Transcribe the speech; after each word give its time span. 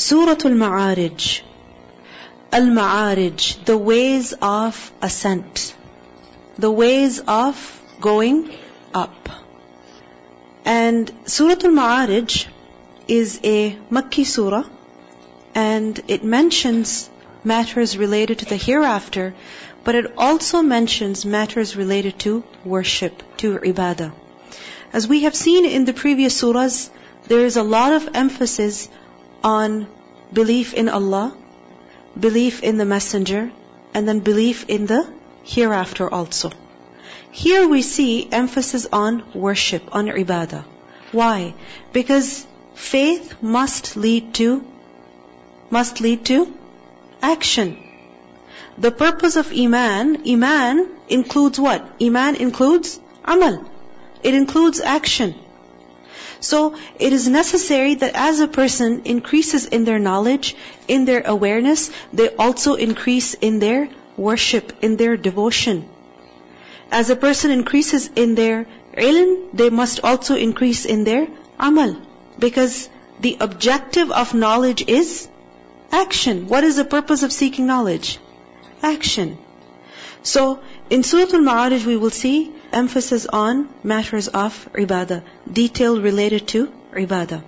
Surah 0.00 0.36
Al-Ma'arij. 0.50 1.42
Al-Ma'arij, 2.52 3.64
the 3.66 3.76
ways 3.76 4.32
of 4.40 4.92
ascent. 5.02 5.74
The 6.58 6.70
ways 6.70 7.20
of 7.28 7.82
going 8.00 8.50
up. 8.94 9.28
And 10.64 11.12
Surah 11.26 11.60
Al-Ma'arij 11.64 12.46
is 13.08 13.40
a 13.44 13.76
Makki 13.90 14.24
surah 14.24 14.64
and 15.54 16.00
it 16.08 16.24
mentions 16.24 17.10
matters 17.44 17.98
related 17.98 18.38
to 18.38 18.46
the 18.46 18.56
hereafter, 18.56 19.34
but 19.84 19.94
it 19.94 20.14
also 20.16 20.62
mentions 20.62 21.26
matters 21.26 21.76
related 21.76 22.18
to 22.20 22.42
worship, 22.64 23.22
to 23.36 23.58
ibadah. 23.58 24.12
As 24.94 25.06
we 25.06 25.24
have 25.24 25.34
seen 25.34 25.66
in 25.66 25.84
the 25.84 25.92
previous 25.92 26.40
surahs, 26.40 26.88
there 27.26 27.44
is 27.44 27.56
a 27.56 27.62
lot 27.62 27.92
of 27.92 28.08
emphasis 28.14 28.88
on 29.42 29.86
belief 30.32 30.74
in 30.74 30.88
Allah, 30.88 31.34
belief 32.18 32.62
in 32.62 32.76
the 32.76 32.84
messenger, 32.84 33.50
and 33.94 34.06
then 34.06 34.20
belief 34.20 34.64
in 34.68 34.86
the 34.86 35.06
hereafter 35.44 36.08
also. 36.08 36.50
Here 37.30 37.68
we 37.68 37.82
see 37.82 38.28
emphasis 38.30 38.86
on 38.92 39.22
worship, 39.34 39.94
on 39.94 40.06
ibadah. 40.06 40.64
Why? 41.12 41.54
Because 41.92 42.46
faith 42.74 43.42
must 43.42 43.96
lead 43.96 44.34
to 44.34 44.64
must 45.70 46.00
lead 46.00 46.24
to 46.26 46.52
action. 47.22 47.78
The 48.76 48.90
purpose 48.90 49.36
of 49.36 49.52
Iman, 49.52 50.28
Iman 50.28 50.88
includes 51.08 51.60
what? 51.60 51.86
Iman 52.02 52.36
includes 52.36 52.98
amal. 53.24 53.64
It 54.22 54.34
includes 54.34 54.80
action. 54.80 55.34
So 56.40 56.74
it 56.98 57.12
is 57.12 57.28
necessary 57.28 57.94
that 57.96 58.14
as 58.14 58.40
a 58.40 58.48
person 58.48 59.02
increases 59.04 59.66
in 59.66 59.84
their 59.84 59.98
knowledge, 59.98 60.56
in 60.88 61.04
their 61.04 61.22
awareness, 61.24 61.90
they 62.12 62.28
also 62.34 62.74
increase 62.74 63.34
in 63.34 63.58
their 63.58 63.88
worship, 64.16 64.72
in 64.82 64.96
their 64.96 65.16
devotion. 65.16 65.88
As 66.90 67.10
a 67.10 67.16
person 67.16 67.50
increases 67.50 68.10
in 68.16 68.34
their 68.34 68.66
ilm, 68.96 69.50
they 69.52 69.70
must 69.70 70.00
also 70.02 70.34
increase 70.34 70.84
in 70.86 71.04
their 71.04 71.28
amal. 71.58 71.96
Because 72.38 72.88
the 73.20 73.36
objective 73.40 74.10
of 74.10 74.32
knowledge 74.32 74.82
is 74.88 75.28
action. 75.92 76.48
What 76.48 76.64
is 76.64 76.76
the 76.76 76.84
purpose 76.84 77.22
of 77.22 77.32
seeking 77.32 77.66
knowledge? 77.66 78.18
Action. 78.82 79.36
So, 80.22 80.60
in 80.88 81.02
Surah 81.02 81.34
Al-Ma'arij 81.34 81.84
we 81.86 81.96
will 81.96 82.10
see 82.10 82.52
emphasis 82.72 83.26
on 83.26 83.68
matters 83.82 84.28
of 84.28 84.68
ibadah, 84.74 85.22
detail 85.50 86.00
related 86.00 86.48
to 86.48 86.72
ibadah. 86.92 87.42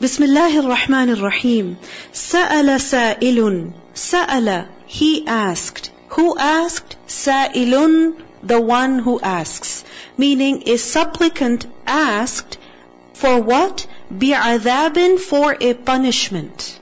Bismillah 0.00 0.62
ar-Rahman 0.62 1.10
ar-Rahim. 1.10 1.76
Sa'ala 2.12 2.78
sa'ilun. 2.78 3.72
Sa'ala, 3.94 4.68
he 4.86 5.26
asked. 5.26 5.90
Who 6.10 6.38
asked? 6.38 6.96
Sa'ilun, 7.08 8.22
the 8.42 8.60
one 8.60 9.00
who 9.00 9.20
asks. 9.20 9.84
Meaning 10.16 10.62
a 10.66 10.76
supplicant 10.76 11.66
asked 11.86 12.58
for 13.14 13.40
what? 13.40 13.86
Bi'adhabin 14.12 15.18
for 15.18 15.56
a 15.60 15.74
punishment. 15.74 16.78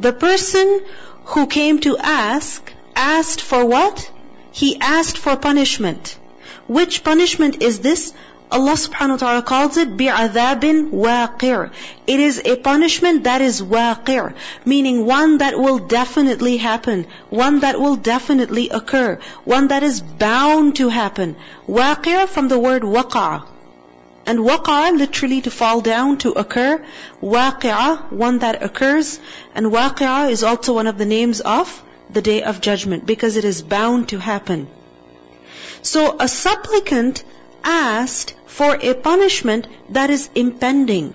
The 0.00 0.12
person 0.12 0.82
who 1.26 1.46
came 1.46 1.78
to 1.80 1.96
ask, 1.96 2.72
asked 2.94 3.40
for 3.40 3.64
what? 3.64 4.10
He 4.50 4.80
asked 4.80 5.18
for 5.18 5.36
punishment. 5.36 6.18
Which 6.66 7.04
punishment 7.04 7.62
is 7.62 7.78
this? 7.80 8.12
Allah 8.48 8.74
subhanahu 8.74 9.10
wa 9.10 9.16
ta'ala 9.16 9.42
calls 9.42 9.76
it 9.76 9.96
bi'adhabin 9.96 10.90
waqir. 10.90 11.70
It 12.06 12.20
is 12.20 12.40
a 12.44 12.54
punishment 12.56 13.24
that 13.24 13.40
is 13.40 13.60
waqir, 13.60 14.34
meaning 14.64 15.04
one 15.04 15.38
that 15.38 15.58
will 15.58 15.78
definitely 15.78 16.56
happen, 16.56 17.06
one 17.28 17.60
that 17.60 17.80
will 17.80 17.96
definitely 17.96 18.68
occur, 18.68 19.18
one 19.44 19.68
that 19.68 19.82
is 19.82 20.00
bound 20.00 20.76
to 20.76 20.88
happen. 20.88 21.34
Waqir 21.68 22.28
from 22.28 22.46
the 22.48 22.58
word 22.58 22.82
waqa. 22.82 23.44
And 24.26 24.40
waqa 24.40 24.96
literally 24.96 25.40
to 25.42 25.50
fall 25.50 25.80
down, 25.80 26.18
to 26.18 26.32
occur. 26.32 26.84
Waqi'ah, 27.22 28.10
one 28.12 28.40
that 28.40 28.62
occurs. 28.62 29.20
And 29.54 29.66
waqi'ah 29.66 30.30
is 30.30 30.42
also 30.42 30.72
one 30.74 30.86
of 30.86 30.98
the 30.98 31.04
names 31.04 31.40
of 31.40 31.82
the 32.10 32.22
day 32.22 32.42
of 32.42 32.60
judgment 32.60 33.06
because 33.06 33.36
it 33.36 33.44
is 33.44 33.62
bound 33.62 34.08
to 34.08 34.18
happen. 34.18 34.68
So 35.81 36.15
a 36.19 36.27
supplicant 36.27 37.23
asked 37.63 38.33
for 38.45 38.77
a 38.81 38.93
punishment 38.93 39.67
that 39.89 40.09
is 40.09 40.29
impending, 40.35 41.13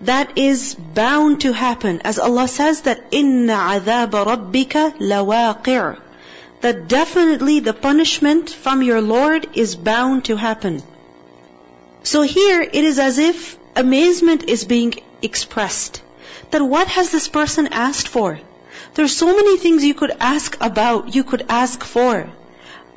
that 0.00 0.38
is 0.38 0.74
bound 0.74 1.42
to 1.42 1.52
happen. 1.52 2.00
As 2.02 2.18
Allah 2.18 2.48
says 2.48 2.82
that 2.82 3.10
إِنَّ 3.10 3.46
عَذَابَ 3.46 4.10
رَبِّكَ 4.10 4.98
لَوَاقِعٌ 4.98 5.98
That 6.60 6.88
definitely 6.88 7.60
the 7.60 7.74
punishment 7.74 8.50
from 8.50 8.82
your 8.82 9.00
Lord 9.00 9.48
is 9.54 9.76
bound 9.76 10.24
to 10.26 10.36
happen. 10.36 10.82
So 12.02 12.22
here 12.22 12.62
it 12.62 12.84
is 12.84 12.98
as 12.98 13.18
if 13.18 13.58
amazement 13.76 14.48
is 14.48 14.64
being 14.64 14.94
expressed. 15.22 16.02
That 16.50 16.62
what 16.62 16.88
has 16.88 17.10
this 17.10 17.28
person 17.28 17.68
asked 17.68 18.08
for? 18.08 18.40
There's 18.94 19.16
so 19.16 19.26
many 19.26 19.56
things 19.58 19.84
you 19.84 19.94
could 19.94 20.16
ask 20.18 20.56
about, 20.60 21.14
you 21.14 21.24
could 21.24 21.44
ask 21.48 21.84
for. 21.84 22.30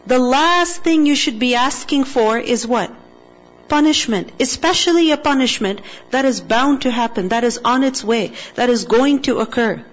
The 0.08 0.18
last 0.18 0.82
thing 0.82 1.04
you 1.04 1.14
should 1.14 1.38
be 1.38 1.54
asking 1.54 2.04
for 2.04 2.38
is 2.38 2.66
what? 2.66 2.90
Punishment. 3.68 4.30
Especially 4.40 5.10
a 5.10 5.18
punishment 5.18 5.82
that 6.12 6.24
is 6.24 6.40
bound 6.40 6.82
to 6.82 6.90
happen, 6.90 7.28
that 7.28 7.44
is 7.44 7.58
on 7.62 7.84
its 7.84 8.02
way, 8.02 8.32
that 8.54 8.70
is 8.70 8.84
going 8.84 9.20
to 9.28 9.40
occur, 9.40 9.84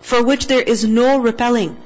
for 0.00 0.22
which 0.22 0.46
there 0.46 0.62
is 0.74 0.84
no 0.84 1.18
repelling. 1.18 1.76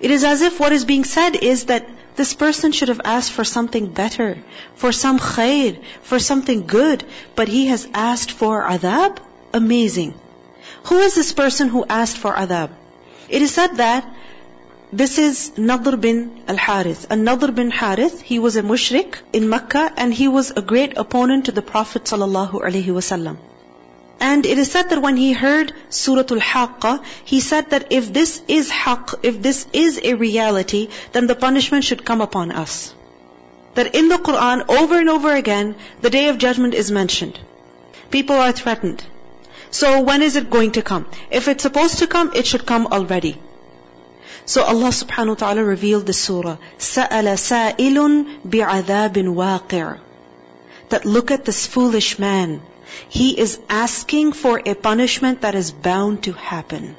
It 0.00 0.12
is 0.12 0.22
as 0.22 0.42
if 0.42 0.60
what 0.60 0.70
is 0.70 0.84
being 0.84 1.02
said 1.02 1.34
is 1.34 1.64
that 1.64 1.88
this 2.14 2.34
person 2.34 2.70
should 2.70 2.88
have 2.94 3.00
asked 3.04 3.32
for 3.32 3.42
something 3.42 3.88
better, 3.88 4.38
for 4.76 4.92
some 4.92 5.18
khair, 5.18 5.82
for 6.02 6.20
something 6.20 6.66
good, 6.68 7.04
but 7.34 7.48
he 7.48 7.66
has 7.66 7.88
asked 7.94 8.30
for 8.30 8.62
adab? 8.62 9.18
Amazing. 9.52 10.14
Who 10.84 10.98
is 10.98 11.16
this 11.16 11.32
person 11.32 11.68
who 11.68 11.84
asked 11.84 12.16
for 12.16 12.32
adab? 12.32 12.70
It 13.28 13.42
is 13.42 13.52
said 13.52 13.78
that 13.78 14.06
this 14.92 15.16
is 15.16 15.52
Nadr 15.56 15.98
bin 15.98 16.42
al-Harith. 16.46 17.06
And 17.08 17.26
Nadr 17.26 17.54
bin 17.54 17.70
Harith, 17.70 18.20
he 18.20 18.38
was 18.38 18.56
a 18.56 18.62
mushrik 18.62 19.14
in 19.32 19.48
Mecca 19.48 19.90
and 19.96 20.12
he 20.12 20.28
was 20.28 20.50
a 20.50 20.60
great 20.60 20.98
opponent 20.98 21.46
to 21.46 21.52
the 21.52 21.62
Prophet 21.62 22.04
sallallahu. 22.04 23.38
And 24.20 24.44
it 24.44 24.58
is 24.58 24.70
said 24.70 24.90
that 24.90 25.00
when 25.00 25.16
he 25.16 25.32
heard 25.32 25.72
Surah 25.88 26.26
Al-Haqqa, 26.30 27.02
he 27.24 27.40
said 27.40 27.70
that 27.70 27.86
if 27.90 28.12
this 28.12 28.42
is 28.48 28.70
haqq, 28.70 29.14
if 29.22 29.40
this 29.40 29.66
is 29.72 29.98
a 30.02 30.12
reality, 30.14 30.88
then 31.12 31.26
the 31.26 31.34
punishment 31.34 31.84
should 31.84 32.04
come 32.04 32.20
upon 32.20 32.52
us. 32.52 32.94
That 33.74 33.94
in 33.94 34.08
the 34.08 34.18
Quran, 34.18 34.68
over 34.68 34.98
and 34.98 35.08
over 35.08 35.34
again, 35.34 35.74
the 36.02 36.10
day 36.10 36.28
of 36.28 36.36
judgment 36.36 36.74
is 36.74 36.90
mentioned. 36.90 37.40
People 38.10 38.36
are 38.36 38.52
threatened. 38.52 39.02
So 39.70 40.02
when 40.02 40.20
is 40.20 40.36
it 40.36 40.50
going 40.50 40.72
to 40.72 40.82
come? 40.82 41.06
If 41.30 41.48
it's 41.48 41.62
supposed 41.62 41.98
to 42.00 42.06
come, 42.06 42.32
it 42.34 42.46
should 42.46 42.66
come 42.66 42.86
already. 42.88 43.38
So 44.45 44.63
Allah 44.63 44.89
subhanahu 44.89 45.29
wa 45.29 45.35
ta'ala 45.35 45.63
revealed 45.63 46.05
the 46.05 46.13
surah, 46.13 46.57
سَأَلَ 46.77 47.27
سَائِلٌ 47.35 48.47
بِعَذَابٍ 48.47 49.15
وَاقِعٍ 49.41 49.99
That 50.89 51.05
look 51.05 51.31
at 51.31 51.43
this 51.43 51.65
foolish 51.65 52.17
man. 52.17 52.61
He 53.09 53.37
is 53.37 53.59
asking 53.69 54.31
for 54.31 54.61
a 54.65 54.73
punishment 54.73 55.41
that 55.41 55.55
is 55.55 55.71
bound 55.71 56.23
to 56.23 56.31
happen. 56.31 56.95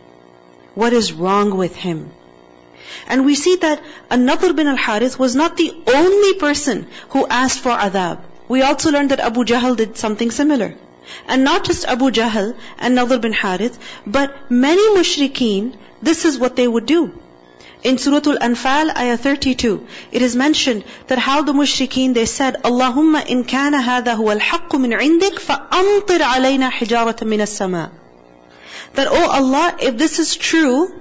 What 0.75 0.93
is 0.93 1.13
wrong 1.13 1.57
with 1.57 1.75
him? 1.75 2.11
And 3.07 3.25
we 3.25 3.35
see 3.35 3.57
that 3.57 3.83
An-Nadr 4.11 4.55
bin 4.55 4.67
al-Harith 4.67 5.19
was 5.19 5.35
not 5.35 5.57
the 5.57 5.75
only 5.87 6.35
person 6.35 6.87
who 7.11 7.27
asked 7.27 7.61
for 7.61 7.71
adab. 7.71 8.21
We 8.49 8.63
also 8.63 8.91
learned 8.91 9.11
that 9.11 9.21
Abu 9.21 9.45
Jahl 9.45 9.77
did 9.77 9.97
something 9.97 10.31
similar. 10.31 10.75
And 11.27 11.45
not 11.45 11.65
just 11.65 11.87
Abu 11.87 12.11
Jahl 12.11 12.55
and 12.79 12.99
Nadr 12.99 13.21
bin 13.21 13.33
Harith, 13.33 13.79
but 14.07 14.51
many 14.51 14.91
mushrikeen, 14.97 15.75
this 16.03 16.25
is 16.25 16.39
what 16.39 16.57
they 16.57 16.69
would 16.69 16.87
do. 16.87 17.13
In 17.84 17.98
Surah 17.98 18.22
Al-Anfal, 18.26 18.96
ayah 18.96 19.18
32, 19.18 19.86
it 20.14 20.22
is 20.22 20.38
mentioned 20.38 20.86
that 21.08 21.18
how 21.18 21.42
the 21.42 21.52
mushrikeen, 21.52 22.14
they 22.14 22.26
said, 22.26 22.64
Allahumma 22.64 23.26
in 23.28 23.44
kana 23.44 23.82
hadha 23.82 24.16
huwa 24.16 24.36
al-haqqu 24.40 24.80
min 24.80 24.92
indik, 24.92 25.40
fa'amtir 25.48 26.20
alayna 26.20 26.72
hijaratan 26.72 27.28
min 27.28 27.42
as-sama. 27.42 27.92
That, 28.94 29.08
oh 29.12 29.30
Allah, 29.30 29.76
if 29.82 29.98
this 29.98 30.20
is 30.20 30.38
true, 30.38 30.94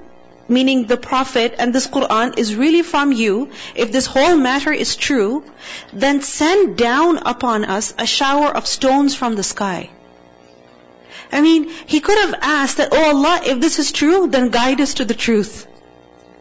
meaning 0.48 0.86
the 0.86 0.96
Prophet 0.96 1.54
and 1.58 1.72
this 1.72 1.86
Quran 1.86 2.36
is 2.36 2.56
really 2.56 2.82
from 2.82 3.12
you, 3.12 3.50
if 3.76 3.92
this 3.92 4.06
whole 4.06 4.36
matter 4.36 4.72
is 4.72 4.96
true, 4.96 5.44
then 5.92 6.20
send 6.20 6.76
down 6.76 7.18
upon 7.18 7.64
us 7.64 7.94
a 7.96 8.06
shower 8.06 8.48
of 8.48 8.66
stones 8.66 9.14
from 9.14 9.36
the 9.36 9.44
sky. 9.44 9.90
I 11.30 11.42
mean, 11.42 11.68
he 11.86 12.00
could 12.00 12.18
have 12.18 12.34
asked 12.42 12.78
that, 12.78 12.88
oh 12.92 13.04
Allah, 13.14 13.40
if 13.44 13.60
this 13.60 13.78
is 13.78 13.92
true, 13.92 14.26
then 14.26 14.48
guide 14.48 14.80
us 14.80 14.94
to 14.94 15.04
the 15.04 15.14
truth. 15.14 15.68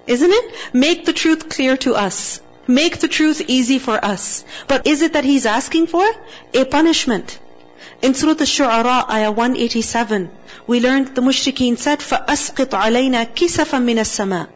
Isn't 0.07 0.31
it? 0.31 0.55
Make 0.73 1.05
the 1.05 1.13
truth 1.13 1.49
clear 1.49 1.77
to 1.79 1.95
us. 1.95 2.41
Make 2.67 2.99
the 2.99 3.09
truth 3.09 3.43
easy 3.47 3.79
for 3.79 4.05
us. 4.05 4.45
But 4.69 4.87
is 4.87 5.03
it 5.03 5.13
that 5.15 5.25
he's 5.25 5.47
asking 5.47 5.87
for? 5.89 6.05
A 6.55 6.65
punishment. 6.65 7.39
In 8.03 8.15
Surah 8.15 8.33
Al-Shu'ara, 8.33 9.09
ayah 9.11 9.31
187, 9.31 10.31
we 10.67 10.81
learned 10.81 11.15
the 11.15 11.23
mushrikeen 11.23 11.79
said, 11.79 12.01
فَأَسْقِطْ 12.01 12.71
عَلَيْنَا 12.71 13.35
كِسَفًا 13.35 13.79
مِنَ 13.83 13.99
السَّمَاءِ 13.99 14.49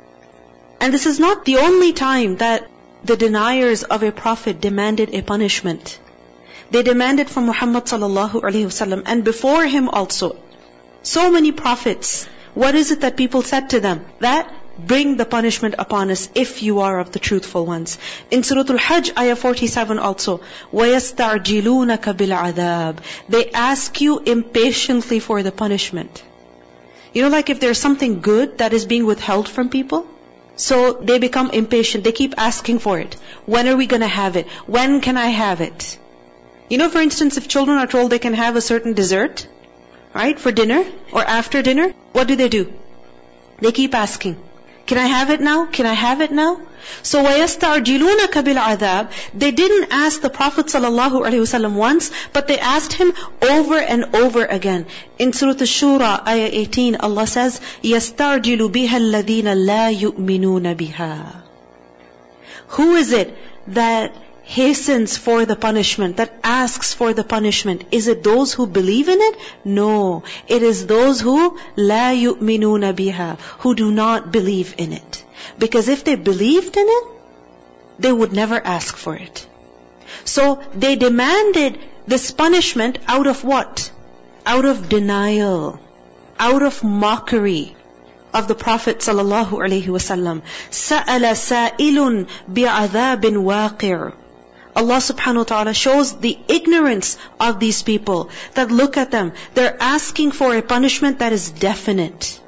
And 0.81 0.93
this 0.93 1.07
is 1.07 1.19
not 1.21 1.45
the 1.45 1.59
only 1.59 1.93
time 1.93 2.37
that 2.37 2.69
the 3.05 3.17
deniers 3.17 3.83
of 3.83 4.03
a 4.03 4.13
prophet 4.13 4.61
demanded 4.61 5.15
a 5.15 5.23
punishment. 5.23 5.99
They 6.71 6.83
demanded 6.83 7.31
from 7.31 7.47
Muhammad 7.47 7.85
sallallahu 7.85 8.43
alaihi 8.43 8.67
wasallam 8.67 9.03
and 9.07 9.25
before 9.25 9.65
him 9.67 9.89
also. 9.89 10.37
So 11.03 11.31
many 11.31 11.53
prophets. 11.53 12.29
What 12.55 12.75
is 12.75 12.91
it 12.91 13.01
that 13.01 13.17
people 13.17 13.43
said 13.43 13.71
to 13.71 13.81
them? 13.81 14.05
That 14.21 14.53
bring 14.79 15.17
the 15.17 15.25
punishment 15.25 15.75
upon 15.79 16.11
us 16.11 16.29
if 16.35 16.63
you 16.63 16.81
are 16.81 16.99
of 16.99 17.13
the 17.13 17.19
truthful 17.19 17.67
ones. 17.67 17.99
In 18.31 18.43
Surah 18.43 18.65
Al-Hajj, 18.69 19.11
ayah 19.19 19.37
47 19.37 19.99
also, 19.99 20.41
وَيَسْتَعْجِلُونَكَ 20.73 22.17
بِالْعَذَابِ 22.17 22.99
They 23.29 23.51
ask 23.51 24.01
you 24.01 24.19
impatiently 24.19 25.21
for 25.21 25.43
the 25.43 25.53
punishment. 25.53 26.23
You 27.13 27.23
know, 27.23 27.29
like 27.29 27.51
if 27.51 27.61
there's 27.61 27.79
something 27.79 28.21
good 28.21 28.59
that 28.59 28.73
is 28.73 28.87
being 28.87 29.05
withheld 29.05 29.49
from 29.49 29.69
people, 29.69 30.07
so 30.57 30.93
they 30.93 31.19
become 31.19 31.51
impatient. 31.51 32.05
They 32.05 32.13
keep 32.13 32.35
asking 32.37 32.81
for 32.81 32.99
it. 32.99 33.17
When 33.47 33.67
are 33.67 33.77
we 33.77 33.87
gonna 33.87 34.09
have 34.09 34.37
it? 34.37 34.47
When 34.67 35.01
can 35.01 35.17
I 35.17 35.29
have 35.29 35.61
it? 35.61 35.99
You 36.69 36.79
know, 36.79 36.91
for 36.91 37.01
instance, 37.01 37.37
if 37.37 37.49
children 37.49 37.79
are 37.79 37.87
told 37.87 38.11
they 38.11 38.19
can 38.19 38.35
have 38.35 38.57
a 38.57 38.61
certain 38.61 38.93
dessert, 38.93 39.47
right, 40.15 40.39
for 40.39 40.53
dinner 40.53 40.85
or 41.13 41.23
after 41.23 41.63
dinner, 41.63 41.95
what 42.13 42.29
do 42.29 42.37
they 42.37 42.49
do? 42.49 42.73
They 43.61 43.73
keep 43.73 43.95
asking. 43.95 44.37
Can 44.87 44.99
I 44.99 45.07
have 45.07 45.31
it 45.31 45.41
now? 45.41 45.67
Can 45.67 45.87
I 45.87 45.93
have 45.95 46.21
it 46.21 46.33
now? 46.33 46.61
So 47.03 47.23
وَيَسْتَعْجِلُونَكَ 47.25 48.33
بِالْعَذَابِ 48.47 49.09
They 49.35 49.51
didn't 49.53 49.93
ask 49.93 50.21
the 50.21 50.31
Prophet 50.31 50.67
ﷺ 50.67 51.75
once, 51.75 52.11
but 52.33 52.49
they 52.49 52.59
asked 52.59 52.93
him 52.95 53.13
over 53.41 53.79
and 53.79 54.17
over 54.17 54.45
again. 54.45 54.87
In 55.19 55.33
Surah 55.33 55.53
Ash-Shura, 55.53 56.27
ayah 56.27 56.49
18, 56.53 56.97
Allah 56.97 57.27
says, 57.27 57.61
يَسْتَعْجِلُ 57.85 58.71
بِهَا 58.73 58.97
الَّذِينَ 58.97 59.49
لَا 59.67 59.97
يُؤْمِنُونَ 59.97 60.75
بِهَا 60.75 61.43
Who 62.69 62.97
is 62.97 63.13
it 63.13 63.37
that 63.69 64.13
hastens 64.45 65.17
for 65.17 65.45
the 65.47 65.55
punishment, 65.55 66.17
that 66.17 66.33
asks 66.43 66.93
for 66.93 67.13
the 67.13 67.23
punishment. 67.23 67.85
Is 67.93 68.09
it 68.09 68.25
those 68.25 68.53
who 68.53 68.67
believe 68.67 69.09
in 69.09 69.21
it? 69.21 69.37
No. 69.65 70.25
It 70.49 70.63
is 70.63 70.87
those 70.87 71.21
who 71.21 71.59
la 71.77 72.11
yu'minuna 72.11 72.93
biha, 72.93 73.39
who 73.61 73.75
do 73.75 73.91
not 73.93 74.33
believe 74.33 74.75
in 74.79 74.93
it. 74.93 75.25
Because 75.59 75.89
if 75.89 76.05
they 76.05 76.17
believed 76.17 76.77
in 76.77 76.87
it, 76.89 77.05
they 77.99 78.13
would 78.13 78.33
never 78.33 78.61
ask 78.77 78.97
for 78.97 79.15
it. 79.15 79.47
So 80.25 80.61
they 80.75 80.97
demanded 80.97 81.79
this 82.07 82.31
punishment 82.31 82.99
out 83.07 83.27
of 83.27 83.45
what? 83.45 83.91
Out 84.45 84.65
of 84.65 84.89
denial, 84.89 85.79
out 86.39 86.63
of 86.63 86.83
mockery 86.83 87.77
of 88.33 88.49
the 88.49 88.55
Prophet 88.55 88.99
sallallahu 88.99 89.61
alaihi 89.67 89.87
wasallam. 89.87 90.43
سأل 90.71 91.37
سائل 91.37 92.27
بعذاب 92.49 93.37
واقع 93.37 94.13
Allah 94.76 94.98
subhanahu 94.98 95.38
wa 95.38 95.44
ta'ala 95.44 95.74
shows 95.74 96.14
the 96.20 96.38
ignorance 96.48 97.18
of 97.40 97.60
these 97.60 97.82
people 97.82 98.30
that 98.56 98.72
look 98.72 98.98
at 98.98 99.12
them. 99.12 99.32
They're 99.54 99.78
asking 99.80 100.32
for 100.32 100.54
a 100.54 100.62
punishment 100.62 101.20
that 101.20 101.32
is 101.32 101.50
definite. 101.50 102.42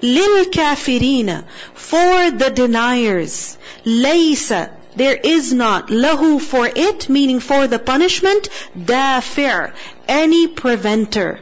Lil 0.00 0.46
kafirina, 0.46 1.44
for 1.74 2.30
the 2.30 2.50
deniers, 2.50 3.58
laysa, 3.84 4.70
there 4.96 5.16
is 5.16 5.52
not, 5.52 5.88
lahu 5.88 6.40
for 6.40 6.66
it, 6.66 7.08
meaning 7.08 7.40
for 7.40 7.66
the 7.66 7.78
punishment, 7.78 8.48
dafir, 8.78 9.72
any 10.08 10.46
preventer. 10.48 11.40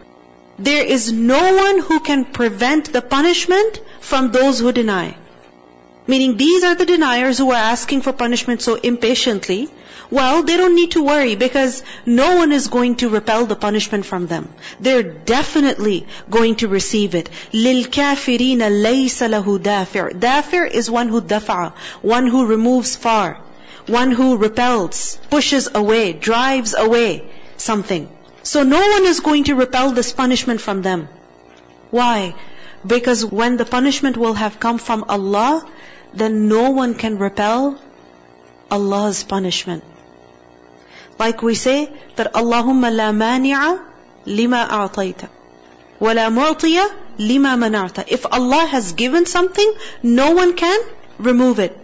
There 0.59 0.85
is 0.85 1.13
no 1.13 1.55
one 1.55 1.79
who 1.79 2.01
can 2.01 2.25
prevent 2.25 2.93
the 2.93 3.03
punishment 3.03 3.81
from 4.01 4.33
those 4.33 4.59
who 4.59 4.73
deny. 4.73 5.17
Meaning 6.07 6.37
these 6.37 6.65
are 6.65 6.75
the 6.75 6.87
deniers 6.87 7.39
who 7.39 7.53
are 7.53 7.65
asking 7.73 8.01
for 8.03 8.13
punishment 8.13 8.63
so 8.63 8.75
impatiently 8.75 9.71
Well, 10.12 10.44
they 10.44 10.58
don't 10.58 10.76
need 10.76 10.92
to 10.92 11.04
worry 11.04 11.36
because 11.36 11.84
no 12.06 12.38
one 12.38 12.52
is 12.52 12.68
going 12.68 12.96
to 12.98 13.10
repel 13.10 13.46
the 13.46 13.56
punishment 13.56 14.06
from 14.06 14.28
them. 14.28 14.54
They're 14.80 15.04
definitely 15.04 16.08
going 16.30 16.56
to 16.58 16.68
receive 16.68 17.16
it. 17.16 17.30
لِلْكَافِرِينَ 17.52 18.60
لَيْسَ 18.60 19.20
لَهُ 19.30 19.60
دَافِعٌ 19.60 20.20
Dafir 20.20 20.70
is 20.70 20.90
one 20.90 21.10
who 21.10 21.22
dafa, 21.22 21.74
one 22.02 22.28
who 22.28 22.46
removes 22.46 22.96
far, 22.96 23.42
one 23.88 24.12
who 24.12 24.38
repels, 24.38 25.18
pushes 25.30 25.70
away, 25.74 26.14
drives 26.14 26.74
away 26.74 27.30
something. 27.58 28.10
So 28.44 28.64
no 28.64 28.80
one 28.80 29.06
is 29.06 29.20
going 29.20 29.46
to 29.46 29.56
repel 29.56 29.92
this 29.92 30.14
punishment 30.14 30.62
from 30.62 30.82
them. 30.82 31.10
Why? 31.92 32.36
Because 32.86 33.26
when 33.26 33.58
the 33.58 33.66
punishment 33.66 34.16
will 34.16 34.36
have 34.36 34.60
come 34.60 34.78
from 34.78 35.04
Allah, 35.10 35.68
then 36.14 36.48
no 36.48 36.70
one 36.72 36.96
can 36.96 37.18
repel 37.18 37.80
Allah's 38.72 39.24
punishment. 39.24 39.84
Like 41.20 41.42
we 41.42 41.56
say 41.56 41.92
that 42.16 42.34
Allahumma 42.34 42.96
la 42.96 43.12
mani'a 43.12 43.84
lima 44.26 44.68
a'tayta. 44.70 45.30
Wa 46.00 46.12
la 46.12 46.30
mu'tiya 46.30 46.88
lima 47.18 47.56
mana'ta. 47.58 48.06
If 48.08 48.26
Allah 48.32 48.66
has 48.66 48.94
given 48.94 49.26
something, 49.26 49.74
no 50.04 50.32
one 50.32 50.54
can 50.54 50.80
remove 51.18 51.60
it. 51.60 51.78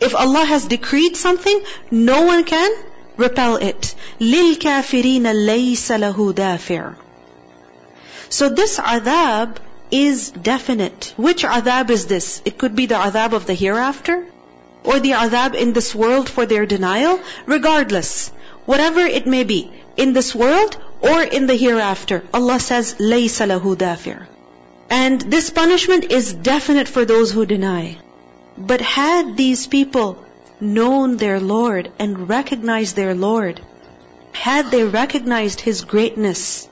If 0.00 0.14
Allah 0.14 0.44
has 0.44 0.66
decreed 0.66 1.16
something, 1.16 1.60
no 1.90 2.22
one 2.22 2.44
can 2.44 2.70
repel 3.16 3.56
it. 3.56 3.94
لِلْكَافِرِينَ 4.20 5.22
لَيْسَ 5.22 5.98
لَهُ 5.98 6.34
دَافِعٌ 6.34 6.96
So 8.28 8.48
this 8.48 8.78
adab 8.78 9.56
is 9.90 10.30
definite. 10.30 11.14
Which 11.16 11.44
adab 11.44 11.90
is 11.90 12.06
this? 12.06 12.42
It 12.44 12.58
could 12.58 12.74
be 12.74 12.86
the 12.86 12.96
adab 12.96 13.32
of 13.32 13.46
the 13.46 13.54
hereafter, 13.54 14.26
or 14.82 14.98
the 15.00 15.12
adab 15.12 15.54
in 15.54 15.72
this 15.72 15.94
world 15.94 16.28
for 16.28 16.46
their 16.46 16.66
denial. 16.66 17.20
Regardless, 17.46 18.32
whatever 18.68 19.00
it 19.00 19.26
may 19.26 19.44
be, 19.44 19.70
in 19.96 20.12
this 20.12 20.34
world 20.34 20.76
or 21.00 21.22
in 21.22 21.46
the 21.46 21.54
hereafter. 21.54 22.22
Allah 22.32 22.58
says, 22.60 22.94
لَيْسَ 22.94 23.46
لَهُ 23.46 23.76
دَافِرٌ 23.76 24.26
And 24.90 25.20
this 25.20 25.50
punishment 25.50 26.10
is 26.10 26.32
definite 26.32 26.88
for 26.88 27.04
those 27.04 27.30
who 27.30 27.46
deny. 27.46 27.98
But 28.56 28.80
had 28.80 29.36
these 29.36 29.66
people 29.66 30.24
known 30.60 31.16
their 31.16 31.40
Lord 31.40 31.90
and 31.98 32.28
recognized 32.28 32.96
their 32.96 33.14
Lord, 33.14 33.60
had 34.32 34.70
they 34.70 34.84
recognized 34.84 35.60
His 35.60 35.82
greatness, 35.82 36.68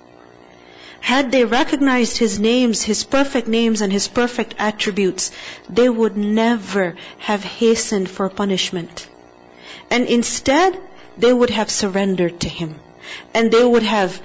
had 1.00 1.32
they 1.32 1.44
recognized 1.44 2.17
His 2.17 2.38
names, 2.38 2.82
His 2.82 3.03
perfect 3.05 3.49
names 3.49 3.81
and 3.81 3.92
His 3.92 4.09
perfect 4.09 4.54
attributes, 4.59 5.31
they 5.69 5.88
would 5.88 6.16
never 6.16 6.95
have 7.19 7.42
hastened 7.42 8.09
for 8.09 8.28
punishment. 8.28 9.09
And 9.90 10.07
instead, 10.07 10.78
they 11.17 11.33
would 11.33 11.50
have 11.50 11.69
surrendered 11.69 12.39
to 12.41 12.50
Him. 12.50 12.75
And 13.33 13.51
they 13.51 13.63
would 13.63 13.83
have, 13.83 14.21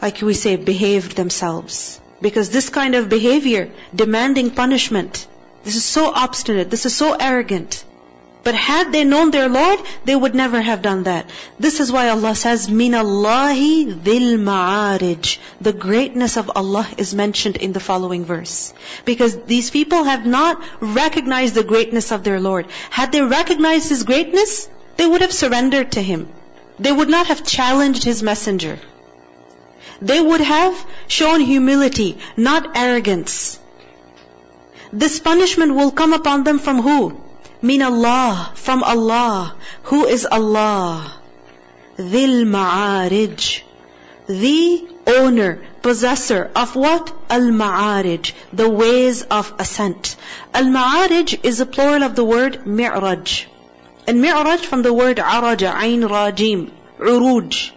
like 0.00 0.20
we 0.20 0.34
say, 0.34 0.56
behaved 0.56 1.16
themselves. 1.16 2.00
Because 2.20 2.50
this 2.50 2.70
kind 2.70 2.94
of 2.94 3.08
behavior, 3.08 3.70
demanding 3.94 4.50
punishment, 4.50 5.26
this 5.64 5.76
is 5.76 5.84
so 5.84 6.12
obstinate, 6.12 6.70
this 6.70 6.86
is 6.86 6.94
so 6.94 7.14
arrogant. 7.14 7.84
But 8.44 8.54
had 8.54 8.92
they 8.92 9.04
known 9.04 9.30
their 9.30 9.48
Lord, 9.48 9.80
they 10.04 10.14
would 10.14 10.34
never 10.34 10.60
have 10.60 10.82
done 10.82 11.04
that. 11.04 11.30
This 11.58 11.80
is 11.80 11.90
why 11.90 12.10
Allah 12.10 12.34
says, 12.34 12.68
Min 12.68 12.94
Allahi 12.94 13.86
dhil 13.86 14.36
ma'arij. 14.38 15.38
The 15.62 15.72
greatness 15.72 16.36
of 16.36 16.50
Allah 16.54 16.86
is 16.98 17.14
mentioned 17.14 17.56
in 17.56 17.72
the 17.72 17.80
following 17.80 18.26
verse. 18.26 18.74
Because 19.06 19.34
these 19.44 19.70
people 19.70 20.04
have 20.04 20.26
not 20.26 20.62
recognized 20.80 21.54
the 21.54 21.64
greatness 21.64 22.12
of 22.12 22.22
their 22.22 22.38
Lord. 22.38 22.66
Had 22.90 23.12
they 23.12 23.22
recognized 23.22 23.88
His 23.88 24.02
greatness, 24.02 24.68
they 24.96 25.06
would 25.06 25.20
have 25.20 25.32
surrendered 25.32 25.92
to 25.92 26.02
him. 26.02 26.28
They 26.78 26.92
would 26.92 27.08
not 27.08 27.26
have 27.28 27.44
challenged 27.44 28.04
his 28.04 28.22
messenger. 28.22 28.78
They 30.00 30.20
would 30.20 30.40
have 30.40 30.86
shown 31.08 31.40
humility, 31.40 32.18
not 32.36 32.76
arrogance. 32.76 33.58
This 34.92 35.20
punishment 35.20 35.74
will 35.74 35.90
come 35.90 36.12
upon 36.12 36.44
them 36.44 36.58
from 36.58 36.82
who? 36.82 37.20
Min 37.62 37.82
Allah, 37.82 38.52
from 38.54 38.82
Allah. 38.82 39.54
Who 39.84 40.04
is 40.06 40.26
Allah? 40.26 41.12
Dhil 41.96 42.44
Ma'arij. 42.44 43.62
The 44.26 44.86
owner, 45.06 45.62
possessor 45.82 46.50
of 46.56 46.74
what? 46.76 47.12
Al-Ma'arij, 47.28 48.32
the 48.52 48.68
ways 48.68 49.22
of 49.22 49.52
ascent. 49.58 50.16
Al-Ma'arij 50.52 51.40
is 51.42 51.60
a 51.60 51.66
plural 51.66 52.02
of 52.02 52.14
the 52.14 52.24
word 52.24 52.66
Mi'raj. 52.66 53.46
And 54.06 54.20
mi'raj 54.20 54.60
from 54.66 54.82
the 54.82 54.92
word 54.92 55.16
araja, 55.16 55.72
ayn 55.72 56.08
rajim, 56.08 56.70
uruj. 56.98 57.70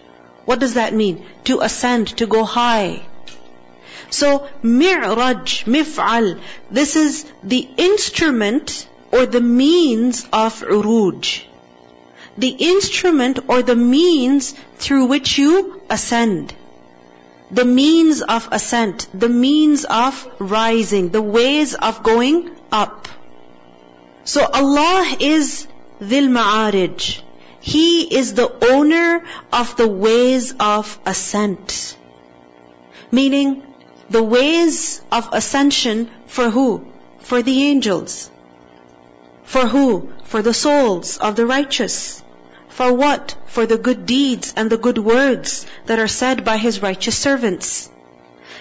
What 0.46 0.60
does 0.60 0.74
that 0.75 0.93
mean? 0.93 1.25
To 1.46 1.62
ascend, 1.62 2.17
to 2.17 2.27
go 2.27 2.43
high. 2.43 3.05
So 4.10 4.48
mi'raj, 4.63 5.65
mif'al, 5.65 6.39
this 6.72 6.96
is 6.96 7.25
the 7.43 7.67
instrument 7.77 8.88
or 9.12 9.25
the 9.25 9.41
means 9.41 10.25
of 10.34 10.62
uruj. 10.62 11.43
The 12.38 12.50
instrument 12.50 13.39
or 13.48 13.62
the 13.62 13.75
means 13.75 14.53
through 14.77 15.05
which 15.05 15.38
you 15.38 15.81
ascend. 15.89 16.53
the 17.50 17.65
means 17.65 18.22
of 18.22 18.50
ascent, 18.51 19.07
the 19.13 19.29
means 19.29 19.86
of 19.86 20.27
rising, 20.39 21.10
the 21.10 21.22
ways 21.22 21.74
of 21.75 22.03
going 22.03 22.50
up. 22.72 23.07
So 24.25 24.46
Allah 24.46 25.15
is 25.19 25.67
Dhil 26.01 26.30
Ma'arij. 26.30 27.22
He 27.60 28.04
is 28.16 28.34
the 28.34 28.50
owner 28.72 29.24
of 29.51 29.75
the 29.75 29.88
ways 29.88 30.54
of 30.60 31.00
ascent. 31.06 31.98
Meaning, 33.12 33.63
the 34.10 34.24
ways 34.24 35.01
of 35.12 35.30
ascension 35.34 36.10
for 36.27 36.50
who? 36.50 36.86
For 37.20 37.42
the 37.42 37.63
angels. 37.63 38.30
For 39.44 39.66
who? 39.66 40.10
For 40.25 40.42
the 40.42 40.54
souls 40.54 41.18
of 41.18 41.36
the 41.36 41.46
righteous. 41.46 42.24
For 42.70 42.94
what? 42.94 43.36
For 43.48 43.66
the 43.66 43.77
good 43.77 44.06
deeds 44.06 44.54
and 44.56 44.70
the 44.70 44.77
good 44.77 44.98
words 44.98 45.66
that 45.88 46.00
are 46.00 46.08
said 46.08 46.46
by 46.46 46.58
His 46.58 46.82
righteous 46.82 47.18
servants. 47.18 47.89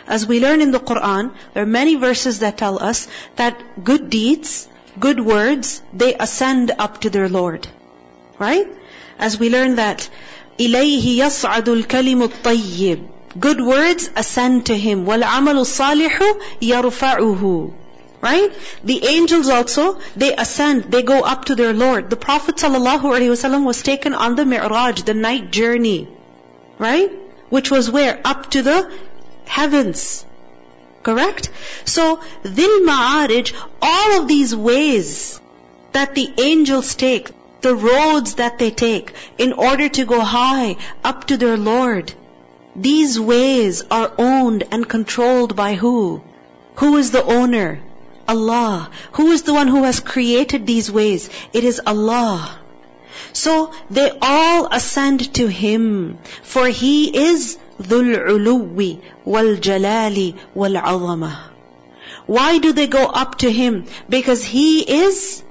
As 0.07 0.27
we 0.27 0.41
learn 0.41 0.63
in 0.63 0.71
the 0.71 0.81
Quran, 0.81 1.35
there 1.53 1.65
are 1.65 1.67
many 1.67 1.97
verses 1.97 2.39
that 2.39 2.57
tell 2.57 2.83
us 2.83 3.09
that 3.35 3.85
good 3.85 4.09
deeds, 4.09 4.69
good 5.00 5.20
words, 5.20 5.82
they 5.94 6.14
ascend 6.16 6.72
up 6.78 7.02
to 7.02 7.10
their 7.10 7.30
Lord. 7.30 7.68
Right? 8.40 8.68
As 9.20 9.40
we 9.40 9.50
learn 9.50 9.76
that, 9.76 10.10
إِلَيْهِ 10.58 11.18
يَصْعَدُ 11.18 11.84
الْكَلِمُ 11.84 12.28
الطَّيِّبُ 12.28 13.08
Good 13.40 13.62
words 13.62 14.10
ascend 14.16 14.66
to 14.66 14.78
Him. 14.78 15.06
وَالْعَمَلُ 15.06 15.58
الصَّالِحُ 15.66 16.38
يَرْفَعُهُ 16.62 17.74
Right? 18.22 18.52
The 18.84 19.06
angels 19.08 19.50
also, 19.50 20.00
they 20.16 20.36
ascend, 20.36 20.92
they 20.92 21.02
go 21.02 21.22
up 21.22 21.46
to 21.46 21.56
their 21.56 21.74
Lord. 21.74 22.10
The 22.10 22.18
Prophet 22.18 22.58
ﷺ 22.58 23.66
was 23.66 23.82
taken 23.82 24.14
on 24.14 24.36
the 24.36 24.46
Mi'raj, 24.46 25.04
the 25.04 25.14
night 25.14 25.52
journey. 25.52 26.08
Right? 26.78 27.12
Which 27.50 27.72
was 27.72 27.90
where? 27.90 28.20
Up 28.24 28.52
to 28.52 28.62
the 28.62 28.92
heavens. 29.46 30.26
Correct? 31.07 31.51
So, 31.85 32.19
Dhil 32.43 32.85
Ma'arij, 32.85 33.53
all 33.81 34.21
of 34.21 34.27
these 34.27 34.57
ways 34.57 35.41
that 35.93 36.17
the 36.17 36.29
angels 36.37 36.97
take, 36.97 37.31
the 37.61 37.77
roads 37.77 38.35
that 38.41 38.59
they 38.59 38.73
take, 38.73 39.13
in 39.39 39.53
order 39.53 39.89
to 39.89 40.05
go 40.05 40.21
high, 40.21 40.75
up 41.05 41.29
to 41.29 41.37
their 41.37 41.57
Lord, 41.57 42.13
these 42.75 43.21
ways 43.21 43.85
are 43.89 44.11
owned 44.19 44.65
and 44.73 44.89
controlled 44.89 45.55
by 45.55 45.75
who? 45.75 46.23
Who 46.81 46.97
is 46.97 47.13
the 47.13 47.25
owner? 47.25 47.81
Allah. 48.27 48.91
Who 49.13 49.31
is 49.31 49.43
the 49.43 49.55
one 49.55 49.69
who 49.69 49.85
has 49.85 50.01
created 50.01 50.67
these 50.67 50.91
ways? 50.91 51.31
It 51.53 51.63
is 51.63 51.81
Allah. 51.87 52.59
So 53.33 53.73
they 53.91 54.11
all 54.21 54.67
ascend 54.73 55.35
to 55.35 55.47
Him, 55.47 56.19
for 56.43 56.67
He 56.67 57.17
is 57.29 57.59
Wal 57.79 59.57
Jalali 59.57 60.35
wal 60.55 60.73
Azama. 60.73 61.37
Why 62.27 62.59
do 62.59 62.73
they 62.73 62.87
go 62.87 63.05
up 63.05 63.39
to 63.39 63.51
Him? 63.51 63.85
Because 64.09 64.43
He 64.45 64.81
is 64.81 65.43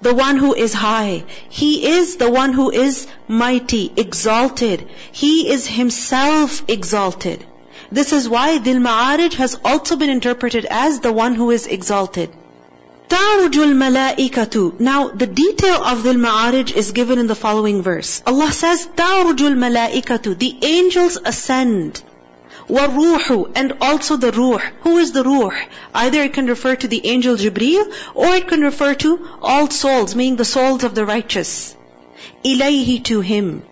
the 0.00 0.14
one 0.14 0.36
who 0.36 0.54
is 0.54 0.72
high. 0.72 1.24
He 1.48 1.86
is 1.86 2.16
the 2.16 2.30
one 2.30 2.52
who 2.52 2.70
is 2.70 3.06
mighty, 3.26 3.92
exalted. 3.96 4.86
He 5.12 5.50
is 5.50 5.66
Himself 5.66 6.62
exalted. 6.68 7.44
This 7.90 8.12
is 8.12 8.28
why 8.28 8.58
Dhil 8.58 8.82
Ma'arij 8.82 9.34
has 9.34 9.58
also 9.64 9.96
been 9.96 10.10
interpreted 10.10 10.66
as 10.66 11.00
the 11.00 11.12
one 11.12 11.34
who 11.34 11.50
is 11.50 11.66
exalted. 11.66 12.30
Ta'rujul 13.09 13.73
malaikatu. 13.75 14.79
Now, 14.79 15.09
the 15.09 15.27
detail 15.27 15.83
of 15.83 15.99
Dhil 15.99 16.17
Ma'arij 16.17 16.75
is 16.75 16.93
given 16.93 17.19
in 17.19 17.27
the 17.27 17.35
following 17.35 17.83
verse. 17.83 18.23
Allah 18.25 18.51
says, 18.51 18.87
Ta'rujul 18.95 19.55
malaikatu. 19.55 20.37
The 20.37 20.57
angels 20.63 21.17
ascend. 21.23 22.01
وَالرُّوحُ 22.67 23.51
And 23.55 23.73
also 23.81 24.17
the 24.17 24.31
ruh. 24.31 24.59
Who 24.81 24.97
is 24.97 25.11
the 25.11 25.23
ruh? 25.23 25.51
Either 25.93 26.23
it 26.23 26.33
can 26.33 26.47
refer 26.47 26.75
to 26.75 26.87
the 26.87 27.05
angel 27.05 27.35
Jibreel, 27.35 27.93
or 28.15 28.27
it 28.35 28.47
can 28.47 28.61
refer 28.61 28.95
to 28.95 29.27
all 29.41 29.69
souls, 29.69 30.15
meaning 30.15 30.37
the 30.37 30.45
souls 30.45 30.83
of 30.83 30.95
the 30.95 31.05
righteous. 31.05 31.75
إِلَيْهِ 32.43 33.03
to 33.03 33.21
him. 33.21 33.63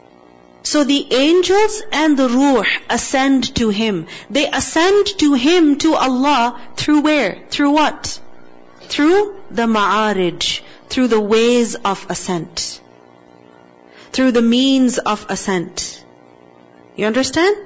So 0.64 0.84
the 0.84 1.08
angels 1.12 1.82
and 1.92 2.16
the 2.16 2.30
ruh 2.30 2.66
ascend 2.90 3.56
to 3.56 3.70
him. 3.70 4.08
They 4.30 4.48
ascend 4.48 5.08
to 5.18 5.34
him, 5.34 5.78
to 5.78 5.96
Allah, 5.96 6.62
through 6.76 7.02
where? 7.02 7.40
Through 7.50 7.72
what? 7.72 8.20
Through 8.89 9.37
the 9.51 9.67
ma'arij, 9.67 10.61
through 10.89 11.09
the 11.09 11.21
ways 11.21 11.75
of 11.75 12.07
ascent. 12.09 12.81
Through 14.13 14.33
the 14.33 14.43
means 14.43 14.99
of 14.99 15.27
ascent. 15.29 16.05
You 16.97 17.07
understand? 17.07 17.57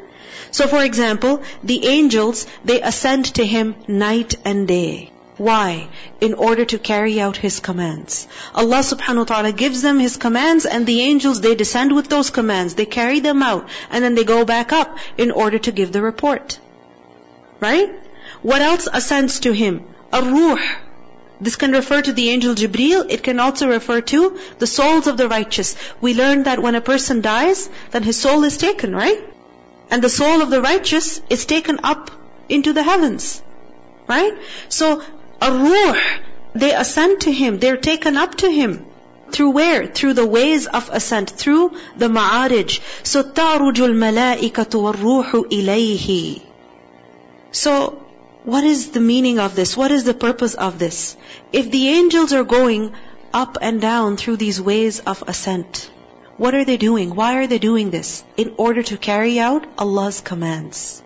So 0.50 0.66
for 0.66 0.82
example, 0.82 1.42
the 1.62 1.86
angels, 1.86 2.46
they 2.64 2.82
ascend 2.82 3.34
to 3.36 3.46
him 3.46 3.76
night 3.86 4.34
and 4.44 4.66
day. 4.66 5.12
Why? 5.36 5.88
In 6.20 6.34
order 6.34 6.66
to 6.66 6.78
carry 6.78 7.18
out 7.18 7.38
His 7.38 7.60
commands. 7.60 8.28
Allah 8.54 8.80
subhanahu 8.80 9.20
wa 9.20 9.24
ta'ala 9.24 9.52
gives 9.52 9.80
them 9.80 9.98
His 9.98 10.18
commands 10.18 10.66
and 10.66 10.84
the 10.84 11.00
angels, 11.00 11.40
they 11.40 11.54
descend 11.54 11.94
with 11.94 12.08
those 12.08 12.28
commands. 12.28 12.74
They 12.74 12.84
carry 12.84 13.20
them 13.20 13.42
out 13.42 13.70
and 13.90 14.04
then 14.04 14.14
they 14.14 14.24
go 14.24 14.44
back 14.44 14.70
up 14.70 14.98
in 15.16 15.30
order 15.30 15.58
to 15.60 15.72
give 15.72 15.92
the 15.92 16.02
report. 16.02 16.58
Right? 17.58 17.88
What 18.42 18.60
else 18.60 18.86
ascends 18.92 19.40
to 19.40 19.52
Him? 19.52 19.86
A 20.12 20.20
ruh. 20.20 20.60
This 21.41 21.55
can 21.57 21.71
refer 21.73 22.01
to 22.01 22.13
the 22.13 22.29
angel 22.29 22.55
Jibreel. 22.55 23.05
It 23.09 23.23
can 23.23 23.39
also 23.39 23.67
refer 23.67 24.01
to 24.01 24.39
the 24.57 24.67
souls 24.67 25.07
of 25.07 25.17
the 25.17 25.27
righteous. 25.27 25.75
We 25.99 26.13
learned 26.13 26.45
that 26.45 26.61
when 26.61 26.75
a 26.75 26.81
person 26.81 27.21
dies, 27.21 27.69
then 27.91 28.03
his 28.03 28.17
soul 28.17 28.43
is 28.45 28.57
taken, 28.57 28.95
right? 28.95 29.21
And 29.91 30.01
the 30.01 30.09
soul 30.09 30.41
of 30.41 30.49
the 30.49 30.61
righteous 30.61 31.21
is 31.29 31.45
taken 31.45 31.79
up 31.83 32.11
into 32.47 32.73
the 32.73 32.83
heavens. 32.83 33.41
Right? 34.07 34.33
So 34.69 35.01
a 35.41 35.51
ruh. 35.51 36.01
They 36.53 36.73
ascend 36.73 37.21
to 37.21 37.31
him. 37.31 37.59
They're 37.59 37.77
taken 37.77 38.15
up 38.15 38.35
to 38.35 38.49
him. 38.49 38.85
Through 39.31 39.49
where? 39.49 39.87
Through 39.87 40.13
the 40.13 40.25
ways 40.25 40.67
of 40.67 40.89
ascent. 40.89 41.31
Through 41.31 41.73
the 41.97 42.07
ma'arij. 42.07 42.79
So 43.03 43.23
تَعْرُجُ 43.23 43.73
الْمَلَائِكَةُ 43.73 44.71
وَالرُّوحُ 44.71 45.31
إِلَيْهِ 45.51 46.41
So, 47.51 48.01
what 48.44 48.64
is 48.64 48.90
the 48.90 49.00
meaning 49.00 49.38
of 49.38 49.54
this? 49.54 49.76
What 49.76 49.90
is 49.90 50.04
the 50.04 50.14
purpose 50.14 50.54
of 50.54 50.78
this? 50.78 51.16
If 51.52 51.70
the 51.70 51.88
angels 51.88 52.32
are 52.32 52.44
going 52.44 52.92
up 53.32 53.58
and 53.60 53.80
down 53.80 54.16
through 54.16 54.36
these 54.36 54.60
ways 54.60 55.00
of 55.00 55.22
ascent, 55.26 55.90
what 56.36 56.54
are 56.54 56.64
they 56.64 56.78
doing? 56.78 57.14
Why 57.14 57.36
are 57.36 57.46
they 57.46 57.58
doing 57.58 57.90
this? 57.90 58.24
In 58.36 58.54
order 58.56 58.82
to 58.84 58.96
carry 58.96 59.38
out 59.38 59.66
Allah's 59.76 60.20
commands. 60.20 61.02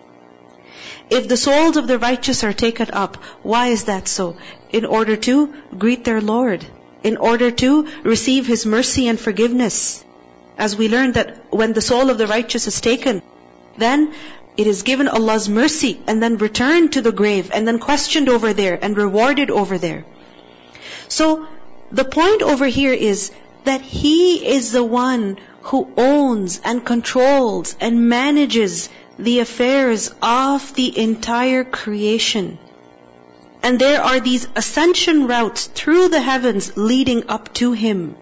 If 1.11 1.29
the 1.29 1.37
souls 1.37 1.77
of 1.77 1.87
the 1.87 1.99
righteous 1.99 2.45
are 2.45 2.53
taken 2.53 2.91
up, 2.93 3.17
why 3.43 3.67
is 3.69 3.85
that 3.85 4.07
so? 4.09 4.37
In 4.71 4.85
order 4.85 5.17
to 5.17 5.53
greet 5.77 6.05
their 6.05 6.21
Lord. 6.21 6.65
In 7.03 7.17
order 7.17 7.51
to 7.51 7.89
receive 8.05 8.47
His 8.47 8.65
mercy 8.65 9.09
and 9.09 9.19
forgiveness. 9.19 10.05
As 10.57 10.77
we 10.77 10.89
learned 10.89 11.15
that 11.15 11.53
when 11.53 11.73
the 11.73 11.83
soul 11.83 12.11
of 12.11 12.17
the 12.17 12.29
righteous 12.29 12.69
is 12.69 12.81
taken, 12.81 13.23
then 13.77 14.15
it 14.57 14.67
is 14.67 14.83
given 14.83 15.09
Allah's 15.09 15.49
mercy 15.49 16.01
and 16.07 16.23
then 16.23 16.39
returned 16.39 16.93
to 16.93 17.03
the 17.03 17.13
grave 17.13 17.51
and 17.53 17.67
then 17.67 17.79
questioned 17.79 18.29
over 18.29 18.53
there 18.53 18.79
and 18.81 18.97
rewarded 18.97 19.51
over 19.51 19.79
there. 19.79 20.05
So, 21.09 21.47
the 21.91 22.05
point 22.05 22.43
over 22.43 22.67
here 22.67 22.93
is 22.93 23.33
that 23.65 23.81
He 23.81 24.47
is 24.47 24.71
the 24.73 24.85
one 24.85 25.39
who 25.63 25.89
owns 25.97 26.61
and 26.65 26.85
controls 26.85 27.75
and 27.81 28.09
manages 28.09 28.89
the 29.19 29.41
affairs 29.41 30.13
of 30.23 30.75
the 30.75 30.99
entire 30.99 31.65
creation. 31.65 32.59
And 33.63 33.79
there 33.79 34.03
are 34.03 34.21
these 34.21 34.47
ascension 34.55 35.27
routes 35.27 35.67
through 35.67 36.09
the 36.09 36.21
heavens 36.21 36.77
leading 36.77 37.29
up 37.29 37.53
to 37.55 37.73
Him. 37.73 38.17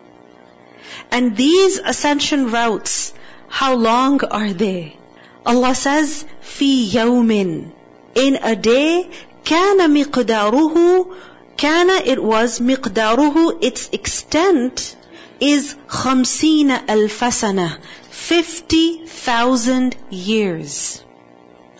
And 1.10 1.36
these 1.36 1.78
ascension 1.78 2.50
routes, 2.50 3.12
how 3.48 3.74
long 3.74 4.24
are 4.24 4.52
they? 4.52 4.96
Allah 5.44 5.74
says, 5.74 6.24
fi 6.40 6.88
yawmin, 6.88 7.72
in 8.14 8.38
a 8.42 8.54
day, 8.54 9.10
kana 9.44 9.88
miqdaruhu, 9.88 11.16
kana 11.56 11.94
it 11.94 12.22
was 12.22 12.60
miqdaruhu, 12.60 13.58
its 13.62 13.88
extent 13.92 14.96
is 15.40 15.74
khamsina 15.88 16.86
alfasana, 16.86 17.78
50,000 18.10 19.96
years. 20.10 21.02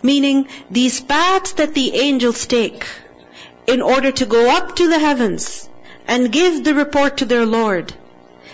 Meaning 0.01 0.49
these 0.69 0.99
paths 0.99 1.53
that 1.53 1.73
the 1.73 1.95
angels 1.95 2.45
take 2.45 2.85
in 3.65 3.81
order 3.81 4.11
to 4.11 4.25
go 4.25 4.49
up 4.49 4.75
to 4.75 4.89
the 4.89 4.99
heavens 4.99 5.69
and 6.05 6.31
give 6.31 6.65
the 6.65 6.75
report 6.75 7.17
to 7.17 7.25
their 7.25 7.45
Lord. 7.45 7.93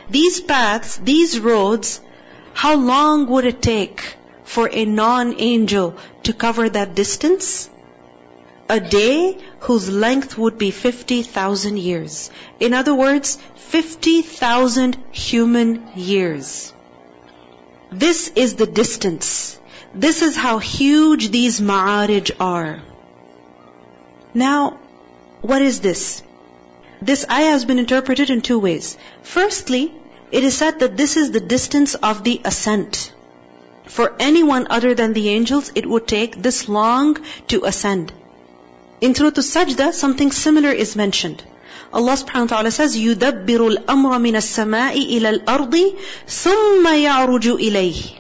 These 0.09 0.41
paths, 0.41 0.97
these 0.97 1.39
roads, 1.39 1.99
how 2.53 2.75
long 2.75 3.25
would 3.27 3.45
it 3.45 3.61
take? 3.63 4.17
For 4.53 4.67
a 4.71 4.83
non-angel 4.83 5.95
to 6.23 6.33
cover 6.33 6.69
that 6.69 6.95
distance? 6.95 7.69
A 8.67 8.79
day 8.79 9.37
whose 9.65 9.89
length 9.89 10.37
would 10.37 10.57
be 10.57 10.71
50,000 10.71 11.77
years. 11.77 12.31
In 12.59 12.73
other 12.73 12.95
words, 12.95 13.37
50,000 13.55 14.97
human 15.11 15.89
years. 15.95 16.73
This 17.91 18.31
is 18.35 18.55
the 18.55 18.65
distance. 18.65 19.59
This 19.93 20.23
is 20.23 20.35
how 20.35 20.57
huge 20.57 21.29
these 21.29 21.61
ma'arij 21.61 22.31
are. 22.39 22.81
Now, 24.33 24.79
what 25.41 25.61
is 25.61 25.79
this? 25.81 26.23
This 27.01 27.25
ayah 27.29 27.51
has 27.51 27.65
been 27.65 27.79
interpreted 27.85 28.29
in 28.31 28.41
two 28.41 28.59
ways. 28.59 28.97
Firstly, 29.21 29.93
it 30.31 30.43
is 30.43 30.57
said 30.57 30.79
that 30.79 30.97
this 30.97 31.17
is 31.17 31.31
the 31.31 31.47
distance 31.55 31.95
of 31.95 32.23
the 32.23 32.41
ascent. 32.43 33.13
For 33.88 34.14
anyone 34.18 34.66
other 34.70 34.94
than 34.94 35.12
the 35.12 35.28
angels, 35.28 35.70
it 35.74 35.86
would 35.86 36.06
take 36.06 36.42
this 36.42 36.68
long 36.68 37.18
to 37.48 37.64
ascend. 37.64 38.12
In 39.00 39.14
Surah 39.14 39.32
Al-Sajda, 39.36 39.92
something 39.92 40.32
similar 40.32 40.70
is 40.70 40.96
mentioned. 40.96 41.42
Allah 41.92 42.14
subhanahu 42.14 42.50
wa 42.50 42.56
ta'ala 42.56 42.70
says, 42.70 42.96
يُدَبِّرُ 42.96 43.60
الْأَمْرَ 43.76 44.12
مِنَ 44.26 44.34
السَّمَاءِ 44.34 44.94
إِلَى 44.96 45.44
الْأَرْضِ 45.44 45.94
ثُمَّ 46.26 46.84
يَعْرُجُ 46.84 47.58
إِلَيْهِ 47.60 48.18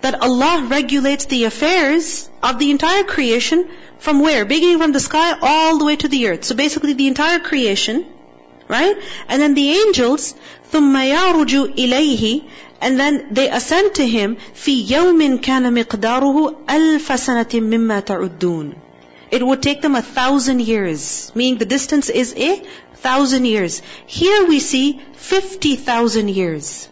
That 0.00 0.22
Allah 0.22 0.66
regulates 0.68 1.26
the 1.26 1.44
affairs 1.44 2.30
of 2.42 2.58
the 2.58 2.70
entire 2.70 3.04
creation 3.04 3.68
from 3.98 4.20
where? 4.20 4.44
Beginning 4.44 4.78
from 4.78 4.92
the 4.92 5.00
sky 5.00 5.36
all 5.42 5.78
the 5.78 5.84
way 5.84 5.96
to 5.96 6.08
the 6.08 6.28
earth. 6.28 6.44
So 6.44 6.54
basically 6.54 6.94
the 6.94 7.08
entire 7.08 7.40
creation, 7.40 8.06
right? 8.68 8.96
And 9.28 9.42
then 9.42 9.54
the 9.54 9.70
angels, 9.72 10.34
ثُمَّ 10.72 10.94
يَعْرُجُ 10.94 11.76
إِلَيْهِ 11.76 12.44
and 12.80 13.00
then 13.00 13.28
they 13.32 13.48
ascend 13.50 13.94
to 13.94 14.06
him 14.06 14.36
في 14.54 14.90
يوم 14.90 15.40
كان 15.40 15.74
مقداره 15.74 16.56
ألف 16.70 17.20
سنة 17.20 17.54
مما 17.54 18.00
تعدون 18.00 18.74
it 19.30 19.44
would 19.44 19.62
take 19.62 19.82
them 19.82 19.96
a 19.96 20.02
thousand 20.02 20.60
years, 20.60 21.32
meaning 21.34 21.58
the 21.58 21.64
distance 21.64 22.08
is 22.08 22.32
a 22.36 22.62
thousand 22.94 23.44
years. 23.44 23.82
Here 24.06 24.46
we 24.46 24.60
see 24.60 25.00
50,000 25.14 26.28
years. 26.28 26.88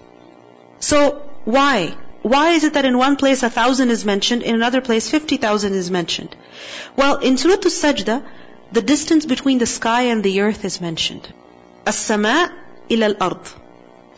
So, 0.81 1.23
why? 1.45 1.97
Why 2.23 2.51
is 2.51 2.65
it 2.65 2.75
that 2.75 2.85
in 2.85 2.99
one 2.99 3.17
place 3.17 3.43
a 3.43 3.51
thousand 3.51 3.91
is 3.91 4.05
mentioned, 4.05 4.43
in 4.43 4.55
another 4.55 4.81
place 4.81 5.09
50,000 5.09 5.75
is 5.75 5.91
mentioned? 5.91 6.35
Well, 6.97 7.19
in 7.19 7.37
Surah 7.37 7.55
Al-Sajda, 7.55 8.25
the 8.73 8.83
distance 8.83 9.27
between 9.27 9.59
the 9.59 9.67
sky 9.67 10.03
and 10.13 10.25
the 10.25 10.41
earth 10.41 10.65
is 10.65 10.81
mentioned. 10.81 11.33
As-sama' 11.87 12.51
ila 12.91 13.07
al-ard. 13.07 13.49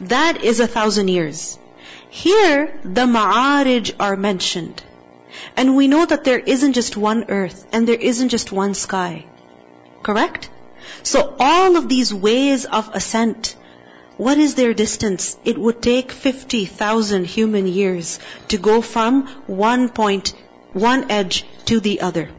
That 0.00 0.44
is 0.44 0.60
a 0.60 0.66
thousand 0.66 1.08
years. 1.08 1.58
Here, 2.13 2.77
the 2.83 3.05
ma'arij 3.05 3.93
are 3.97 4.17
mentioned. 4.17 4.83
And 5.55 5.77
we 5.77 5.87
know 5.87 6.05
that 6.05 6.25
there 6.25 6.39
isn't 6.39 6.73
just 6.73 6.97
one 6.97 7.23
earth 7.29 7.65
and 7.71 7.87
there 7.87 7.95
isn't 7.95 8.27
just 8.27 8.51
one 8.51 8.73
sky. 8.73 9.25
Correct? 10.03 10.49
So 11.03 11.33
all 11.39 11.77
of 11.77 11.87
these 11.87 12.13
ways 12.13 12.65
of 12.65 12.89
ascent, 12.93 13.55
what 14.17 14.37
is 14.37 14.55
their 14.55 14.73
distance? 14.73 15.37
It 15.45 15.57
would 15.57 15.81
take 15.81 16.11
50,000 16.11 17.25
human 17.25 17.65
years 17.65 18.19
to 18.49 18.57
go 18.57 18.81
from 18.81 19.27
one 19.47 19.87
point, 19.87 20.33
one 20.73 21.09
edge 21.09 21.45
to 21.67 21.79
the 21.79 22.01
other. 22.01 22.29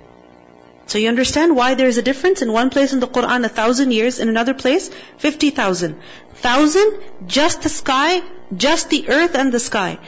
So 0.93 0.99
you 0.99 1.09
understand 1.09 1.57
why 1.57 1.73
there 1.73 1.89
is 1.89 1.97
a 1.97 2.03
difference? 2.03 2.43
In 2.43 2.53
one 2.53 2.69
place 2.69 2.93
in 2.93 3.01
the 3.01 3.09
Quran, 3.09 3.47
a 3.47 3.49
thousand 3.49 3.93
years, 3.93 4.19
in 4.19 4.29
another 4.29 4.53
place, 4.53 4.91
50,000. 5.17 5.99
Thousand, 6.35 6.99
just 7.27 7.63
the 7.63 7.71
sky, 7.71 8.21
just 8.55 8.91
the 8.91 9.09
earth 9.09 9.35
and 9.35 9.51
the 9.51 9.59
sky. 9.59 9.99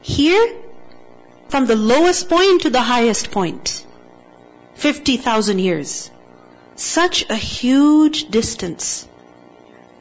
Here, 0.00 0.46
from 1.50 1.66
the 1.66 1.76
lowest 1.76 2.30
point 2.30 2.62
to 2.62 2.70
the 2.70 2.80
highest 2.80 3.30
point. 3.30 3.84
50,000 4.76 5.58
years. 5.58 6.10
Such 6.74 7.28
a 7.28 7.36
huge 7.36 8.30
distance 8.30 9.06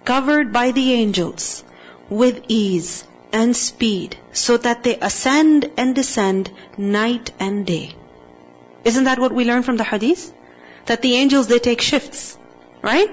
covered 0.05 0.53
by 0.53 0.71
the 0.71 0.93
angels 0.93 1.65
with 2.09 2.43
ease 2.47 3.03
and 3.33 3.57
speed 3.57 4.17
so 4.31 4.55
that 4.55 4.83
they 4.83 4.97
ascend 4.97 5.69
and 5.75 5.93
descend 5.93 6.49
night 6.77 7.33
and 7.39 7.65
day. 7.65 7.98
Isn't 8.83 9.05
that 9.05 9.19
what 9.19 9.31
we 9.31 9.45
learn 9.45 9.63
from 9.63 9.77
the 9.77 9.83
hadith? 9.83 10.33
That 10.85 11.01
the 11.01 11.15
angels, 11.15 11.47
they 11.47 11.59
take 11.59 11.81
shifts, 11.81 12.37
right? 12.81 13.09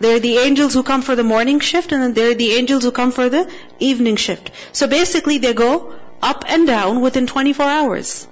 They're 0.00 0.20
the 0.20 0.38
angels 0.38 0.74
who 0.74 0.82
come 0.82 1.02
for 1.02 1.16
the 1.16 1.24
morning 1.24 1.60
shift 1.60 1.92
and 1.92 2.02
then 2.02 2.14
they're 2.14 2.34
the 2.34 2.52
angels 2.52 2.84
who 2.84 2.92
come 2.92 3.10
for 3.10 3.28
the 3.28 3.50
evening 3.80 4.16
shift. 4.16 4.50
So 4.72 4.86
basically 4.86 5.38
they 5.38 5.54
go 5.54 5.94
up 6.22 6.44
and 6.46 6.66
down 6.66 7.00
within 7.00 7.26
24 7.26 7.66
hours. 7.66 8.28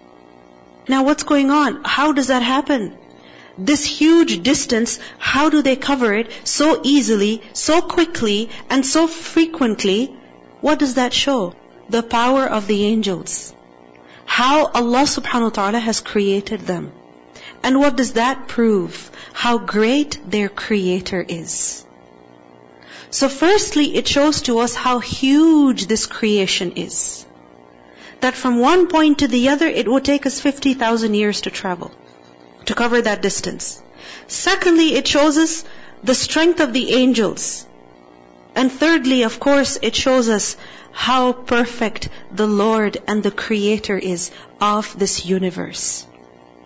Now 0.88 1.02
what's 1.02 1.24
going 1.24 1.50
on? 1.50 1.82
How 1.84 2.12
does 2.12 2.28
that 2.28 2.42
happen? 2.42 2.96
This 3.58 3.84
huge 3.84 4.42
distance, 4.42 5.00
how 5.18 5.48
do 5.50 5.62
they 5.62 5.76
cover 5.76 6.14
it 6.14 6.30
so 6.44 6.80
easily, 6.84 7.42
so 7.52 7.80
quickly, 7.80 8.50
and 8.70 8.84
so 8.84 9.06
frequently? 9.08 10.14
What 10.60 10.78
does 10.78 10.94
that 10.94 11.12
show? 11.12 11.54
The 11.88 12.02
power 12.02 12.46
of 12.46 12.66
the 12.66 12.84
angels. 12.84 13.54
How 14.26 14.66
Allah 14.66 15.04
subhanahu 15.04 15.50
wa 15.50 15.56
ta'ala 15.58 15.78
has 15.78 16.00
created 16.00 16.60
them. 16.60 16.92
And 17.62 17.80
what 17.80 17.96
does 17.96 18.12
that 18.14 18.48
prove? 18.48 19.10
How 19.32 19.58
great 19.58 20.18
their 20.26 20.48
creator 20.48 21.24
is. 21.26 21.84
So 23.10 23.28
firstly, 23.28 23.96
it 23.96 24.06
shows 24.06 24.42
to 24.42 24.58
us 24.58 24.74
how 24.74 24.98
huge 24.98 25.86
this 25.86 26.06
creation 26.06 26.72
is 26.72 27.26
that 28.20 28.34
from 28.34 28.58
one 28.58 28.88
point 28.88 29.18
to 29.18 29.28
the 29.28 29.48
other, 29.50 29.66
it 29.66 29.88
would 29.88 30.04
take 30.04 30.26
us 30.26 30.40
50,000 30.40 31.14
years 31.14 31.42
to 31.42 31.50
travel, 31.50 31.90
to 32.64 32.74
cover 32.74 33.00
that 33.00 33.22
distance. 33.22 33.82
Secondly, 34.26 34.94
it 34.94 35.06
shows 35.06 35.36
us 35.38 35.64
the 36.02 36.14
strength 36.14 36.60
of 36.60 36.72
the 36.72 36.94
angels. 36.94 37.66
And 38.54 38.72
thirdly, 38.72 39.22
of 39.22 39.38
course, 39.38 39.78
it 39.82 39.94
shows 39.94 40.28
us 40.28 40.56
how 41.04 41.32
perfect 41.32 42.08
the 42.32 42.46
Lord 42.46 42.98
and 43.06 43.22
the 43.22 43.30
Creator 43.30 43.98
is 43.98 44.30
of 44.60 44.98
this 44.98 45.24
universe. 45.24 46.06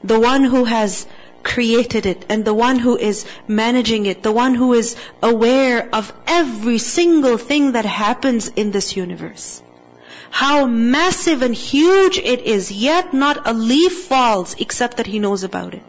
The 0.02 0.20
one 0.20 0.44
who 0.44 0.64
has 0.64 1.06
created 1.42 2.06
it 2.06 2.26
and 2.28 2.44
the 2.44 2.54
one 2.54 2.78
who 2.78 2.96
is 2.96 3.26
managing 3.48 4.06
it, 4.06 4.22
the 4.22 4.32
one 4.32 4.54
who 4.54 4.72
is 4.74 4.96
aware 5.22 5.88
of 5.94 6.12
every 6.26 6.78
single 6.78 7.36
thing 7.38 7.72
that 7.72 7.84
happens 7.84 8.48
in 8.48 8.70
this 8.70 8.96
universe 8.96 9.62
how 10.30 10.66
massive 10.66 11.42
and 11.42 11.54
huge 11.54 12.18
it 12.18 12.42
is, 12.42 12.70
yet 12.70 13.12
not 13.12 13.48
a 13.48 13.52
leaf 13.52 14.04
falls 14.04 14.54
except 14.58 14.98
that 14.98 15.06
He 15.06 15.18
knows 15.18 15.42
about 15.42 15.74
it. 15.74 15.82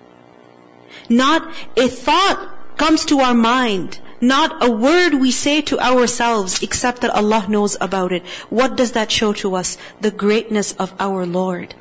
Not 1.08 1.54
a 1.78 1.88
thought 1.88 2.78
comes 2.78 3.06
to 3.06 3.20
our 3.20 3.36
mind, 3.36 4.00
not 4.22 4.64
a 4.64 4.72
word 4.72 5.14
we 5.14 5.32
say 5.32 5.62
to 5.62 5.80
ourselves 5.80 6.62
except 6.64 7.02
that 7.02 7.12
Allah 7.12 7.46
knows 7.50 7.76
about 7.82 8.12
it. 8.12 8.26
What 8.50 8.76
does 8.76 8.94
that 8.94 9.12
show 9.12 9.34
to 9.34 9.56
us? 9.56 9.78
The 10.00 10.12
greatness 10.12 10.74
of 10.74 10.94
our 11.00 11.26
Lord. 11.26 11.76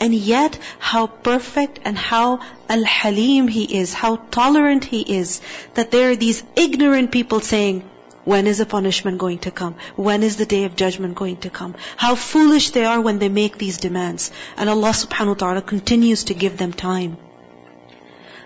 And 0.00 0.14
yet, 0.14 0.58
how 0.78 1.06
perfect 1.06 1.80
and 1.84 1.96
how 1.96 2.40
al-halim 2.68 3.48
He 3.48 3.78
is, 3.78 3.94
how 3.94 4.16
tolerant 4.16 4.84
He 4.84 5.00
is, 5.00 5.40
that 5.74 5.90
there 5.90 6.10
are 6.10 6.16
these 6.16 6.42
ignorant 6.56 7.12
people 7.12 7.40
saying, 7.40 7.88
when 8.24 8.46
is 8.46 8.58
the 8.58 8.66
punishment 8.66 9.18
going 9.18 9.38
to 9.40 9.50
come? 9.50 9.76
When 9.96 10.22
is 10.22 10.36
the 10.36 10.46
day 10.46 10.64
of 10.64 10.76
judgment 10.76 11.14
going 11.14 11.38
to 11.38 11.50
come? 11.50 11.76
How 11.96 12.14
foolish 12.14 12.70
they 12.72 12.84
are 12.84 13.00
when 13.00 13.18
they 13.18 13.30
make 13.30 13.56
these 13.56 13.78
demands. 13.78 14.30
And 14.56 14.68
Allah 14.68 14.90
subhanahu 14.90 15.28
wa 15.28 15.34
ta'ala 15.34 15.62
continues 15.62 16.24
to 16.24 16.34
give 16.34 16.58
them 16.58 16.72
time 16.74 17.16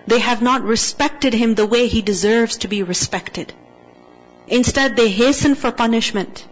They 0.08 0.20
have 0.20 0.42
not 0.42 0.64
respected 0.64 1.34
Him 1.34 1.56
the 1.56 1.66
way 1.66 1.88
He 1.88 2.02
deserves 2.02 2.58
to 2.58 2.68
be 2.68 2.84
respected. 2.84 3.54
Instead, 4.48 4.96
they 4.96 5.10
hasten 5.10 5.56
for 5.56 5.72
punishment. 5.72 6.46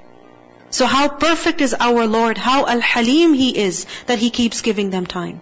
So 0.70 0.86
how 0.86 1.08
perfect 1.08 1.62
is 1.62 1.74
our 1.80 2.06
Lord, 2.06 2.38
how 2.38 2.66
al-halim 2.66 3.34
He 3.34 3.58
is, 3.58 3.86
that 4.08 4.20
He 4.20 4.30
keeps 4.30 4.62
giving 4.62 4.90
them 4.90 5.06
time. 5.06 5.42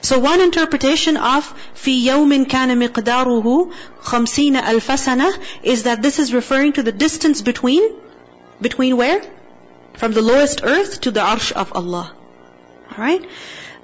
So 0.00 0.18
one 0.18 0.40
interpretation 0.40 1.16
of 1.16 1.54
في 1.74 2.04
يوم 2.06 2.44
كان 2.44 2.78
مقداره 2.78 3.70
خمسين 4.02 4.56
ألف 4.56 4.98
سنة 4.98 5.32
is 5.62 5.84
that 5.84 6.02
this 6.02 6.18
is 6.18 6.34
referring 6.34 6.72
to 6.74 6.82
the 6.82 6.92
distance 6.92 7.42
between, 7.42 7.82
between 8.60 8.96
where? 8.96 9.22
From 9.94 10.12
the 10.12 10.22
lowest 10.22 10.60
earth 10.62 11.00
to 11.02 11.10
the 11.10 11.20
arsh 11.20 11.52
of 11.52 11.72
Allah. 11.72 12.12
Alright? 12.92 13.24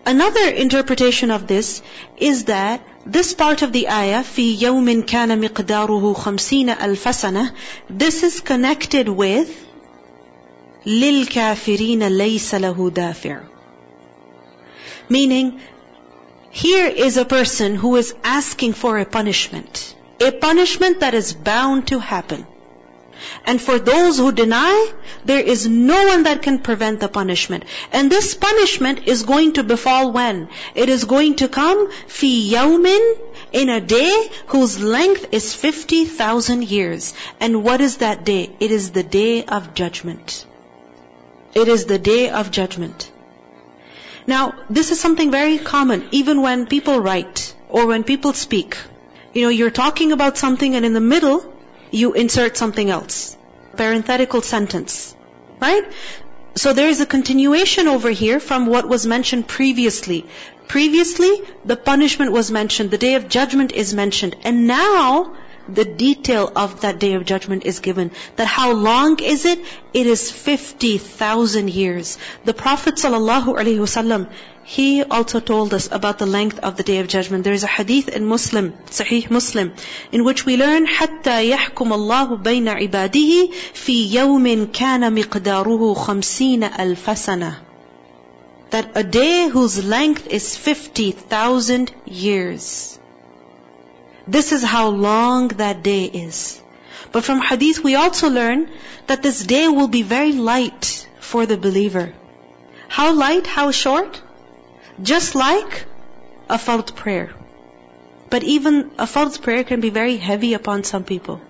Another 0.05 0.49
interpretation 0.49 1.31
of 1.31 1.47
this 1.47 1.83
is 2.17 2.45
that 2.45 2.81
this 3.07 3.35
part 3.35 3.63
of 3.63 3.73
the 3.73 3.89
ayah, 3.89 4.23
في 4.23 4.63
يوم 4.63 5.03
كان 5.03 5.41
مقداره 5.41 6.13
خمسين 6.13 6.71
ألف 6.71 7.15
سنة, 7.15 7.53
this 7.91 8.23
is 8.23 8.41
connected 8.41 9.09
with 9.09 9.49
للكافرين 10.87 12.09
ليس 12.09 12.55
له 12.55 12.91
دافع. 12.91 13.41
Meaning, 15.09 15.61
here 16.51 16.87
is 16.87 17.17
a 17.17 17.25
person 17.25 17.77
who 17.77 17.97
is 17.97 18.15
asking 18.23 18.73
for 18.73 18.99
a 18.99 19.05
punishment. 19.05 19.95
A 20.21 20.31
punishment 20.31 21.01
that 21.01 21.15
is 21.15 21.33
bound 21.33 21.89
to 21.89 21.99
happen. 21.99 22.47
And 23.46 23.62
for 23.62 23.80
those 23.80 24.18
who 24.18 24.32
deny, 24.32 24.92
there 25.26 25.40
is 25.40 25.68
no 25.68 26.08
one 26.08 26.24
that 26.24 26.42
can 26.42 26.60
prevent 26.60 27.00
the 27.00 27.08
punishment. 27.08 27.66
And 27.92 28.12
this 28.12 28.34
punishment 28.34 29.08
is 29.08 29.24
going 29.24 29.54
to 29.54 29.64
befall 29.64 30.12
when? 30.12 30.50
It 30.76 30.90
is 30.90 31.06
going 31.06 31.36
to 31.38 31.48
come 31.48 31.92
fi 32.08 32.52
yawmin 32.52 33.20
in 33.52 33.70
a 33.70 33.82
day 33.82 34.30
whose 34.48 34.80
length 34.82 35.28
is 35.32 35.54
50,000 35.54 36.64
years. 36.64 37.14
And 37.40 37.64
what 37.64 37.82
is 37.82 37.98
that 37.98 38.24
day? 38.24 38.52
It 38.60 38.72
is 38.72 38.92
the 38.92 39.04
day 39.04 39.44
of 39.46 39.74
judgment. 39.74 40.46
It 41.54 41.68
is 41.68 41.86
the 41.86 41.98
day 41.98 42.30
of 42.30 42.52
judgment. 42.52 43.12
Now, 44.28 44.54
this 44.70 44.92
is 44.92 45.00
something 45.00 45.32
very 45.32 45.58
common, 45.58 46.10
even 46.12 46.42
when 46.42 46.68
people 46.68 47.00
write 47.00 47.56
or 47.70 47.88
when 47.88 48.04
people 48.04 48.34
speak. 48.34 48.78
You 49.34 49.44
know, 49.44 49.50
you're 49.50 49.72
talking 49.72 50.12
about 50.12 50.38
something 50.38 50.76
and 50.76 50.86
in 50.86 50.94
the 50.94 51.00
middle, 51.00 51.54
you 51.92 52.14
insert 52.14 52.58
something 52.58 52.90
else. 52.90 53.38
Parenthetical 53.76 54.42
sentence. 54.42 55.16
Right? 55.60 55.86
So 56.56 56.74
there 56.74 56.90
is 56.90 57.02
a 57.02 57.06
continuation 57.06 57.88
over 57.88 58.10
here 58.10 58.40
from 58.40 58.66
what 58.66 58.88
was 58.88 59.06
mentioned 59.06 59.48
previously. 59.48 60.26
Previously, 60.68 61.42
the 61.66 61.78
punishment 61.78 62.32
was 62.32 62.52
mentioned, 62.52 62.92
the 62.92 62.98
day 62.98 63.14
of 63.14 63.30
judgment 63.30 63.72
is 63.72 63.94
mentioned, 63.94 64.36
and 64.44 64.68
now 64.68 65.36
the 65.69 65.85
detail 65.85 66.51
of 66.55 66.81
that 66.81 66.99
day 66.99 67.15
of 67.15 67.25
judgment 67.25 67.65
is 67.65 67.79
given. 67.81 68.11
That 68.37 68.47
how 68.47 68.73
long 68.73 69.19
is 69.21 69.45
it? 69.45 69.61
It 69.95 70.07
is 70.07 70.31
50,000 70.31 71.71
years. 71.71 72.19
The 72.45 72.55
Prophet 72.55 72.97
ﷺ, 72.97 74.29
he 74.65 75.03
also 75.03 75.41
told 75.41 75.75
us 75.75 75.89
about 75.91 76.19
the 76.19 76.27
length 76.27 76.59
of 76.61 76.77
the 76.77 76.83
day 76.83 76.99
of 76.99 77.09
judgment. 77.09 77.45
There 77.45 77.53
is 77.53 77.65
a 77.65 77.69
hadith 77.69 78.09
in 78.09 78.25
Muslim, 78.25 78.73
Sahih 78.87 79.31
Muslim, 79.31 79.73
in 80.13 80.25
which 80.25 80.47
we 80.47 80.57
learn, 80.57 80.87
حَتَّى 80.87 81.51
يَحْكُمَ 81.51 81.93
اللَّهُ 81.99 82.43
بَيْنَ 82.43 82.69
عِبَادِهِ 82.69 83.53
فِي 83.73 84.11
يَوْمٍ 84.13 84.67
كَانَ 84.67 85.03
مِقْدَارُهُ 85.23 85.97
خَمْسِينَ 85.97 86.65
أَلْفَ 86.65 87.07
سَنَةً 87.07 87.57
That 88.71 88.93
a 88.97 89.03
day 89.03 89.49
whose 89.49 89.85
length 89.85 90.29
is 90.29 90.57
50,000 90.57 91.93
years. 92.07 92.99
This 94.28 94.52
is 94.52 94.64
how 94.64 94.90
long 94.90 95.48
that 95.64 95.84
day 95.84 96.04
is. 96.04 96.62
But 97.12 97.24
from 97.24 97.42
hadith 97.42 97.84
we 97.84 97.96
also 97.96 98.30
learn 98.30 98.70
that 99.08 99.24
this 99.24 99.46
day 99.46 99.68
will 99.68 99.88
be 99.88 100.02
very 100.02 100.34
light 100.34 101.08
for 101.20 101.46
the 101.46 101.58
believer. 101.58 102.14
How 102.90 103.14
light, 103.14 103.48
how 103.48 103.72
short? 103.72 104.22
Just 105.02 105.36
like 105.36 105.86
a 106.50 106.58
fard 106.58 106.96
prayer. 106.96 107.32
But 108.30 108.44
even 108.44 108.92
a 108.98 109.06
fard 109.06 109.42
prayer 109.42 109.64
can 109.64 109.80
be 109.80 109.90
very 109.90 110.18
heavy 110.18 110.54
upon 110.54 110.84
some 110.84 111.04
people. 111.04 111.42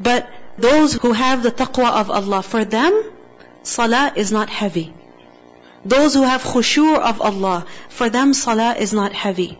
But 0.00 0.28
those 0.58 0.94
who 0.94 1.12
have 1.12 1.42
the 1.42 1.52
taqwa 1.52 1.90
of 2.00 2.10
Allah, 2.10 2.42
for 2.42 2.64
them, 2.64 3.02
salah 3.62 4.12
is 4.16 4.32
not 4.32 4.48
heavy. 4.48 4.92
Those 5.84 6.14
who 6.14 6.22
have 6.22 6.42
khushu' 6.42 6.98
of 6.98 7.20
Allah, 7.20 7.66
for 7.88 8.10
them 8.10 8.34
salah 8.34 8.74
is 8.76 8.92
not 8.92 9.12
heavy. 9.12 9.58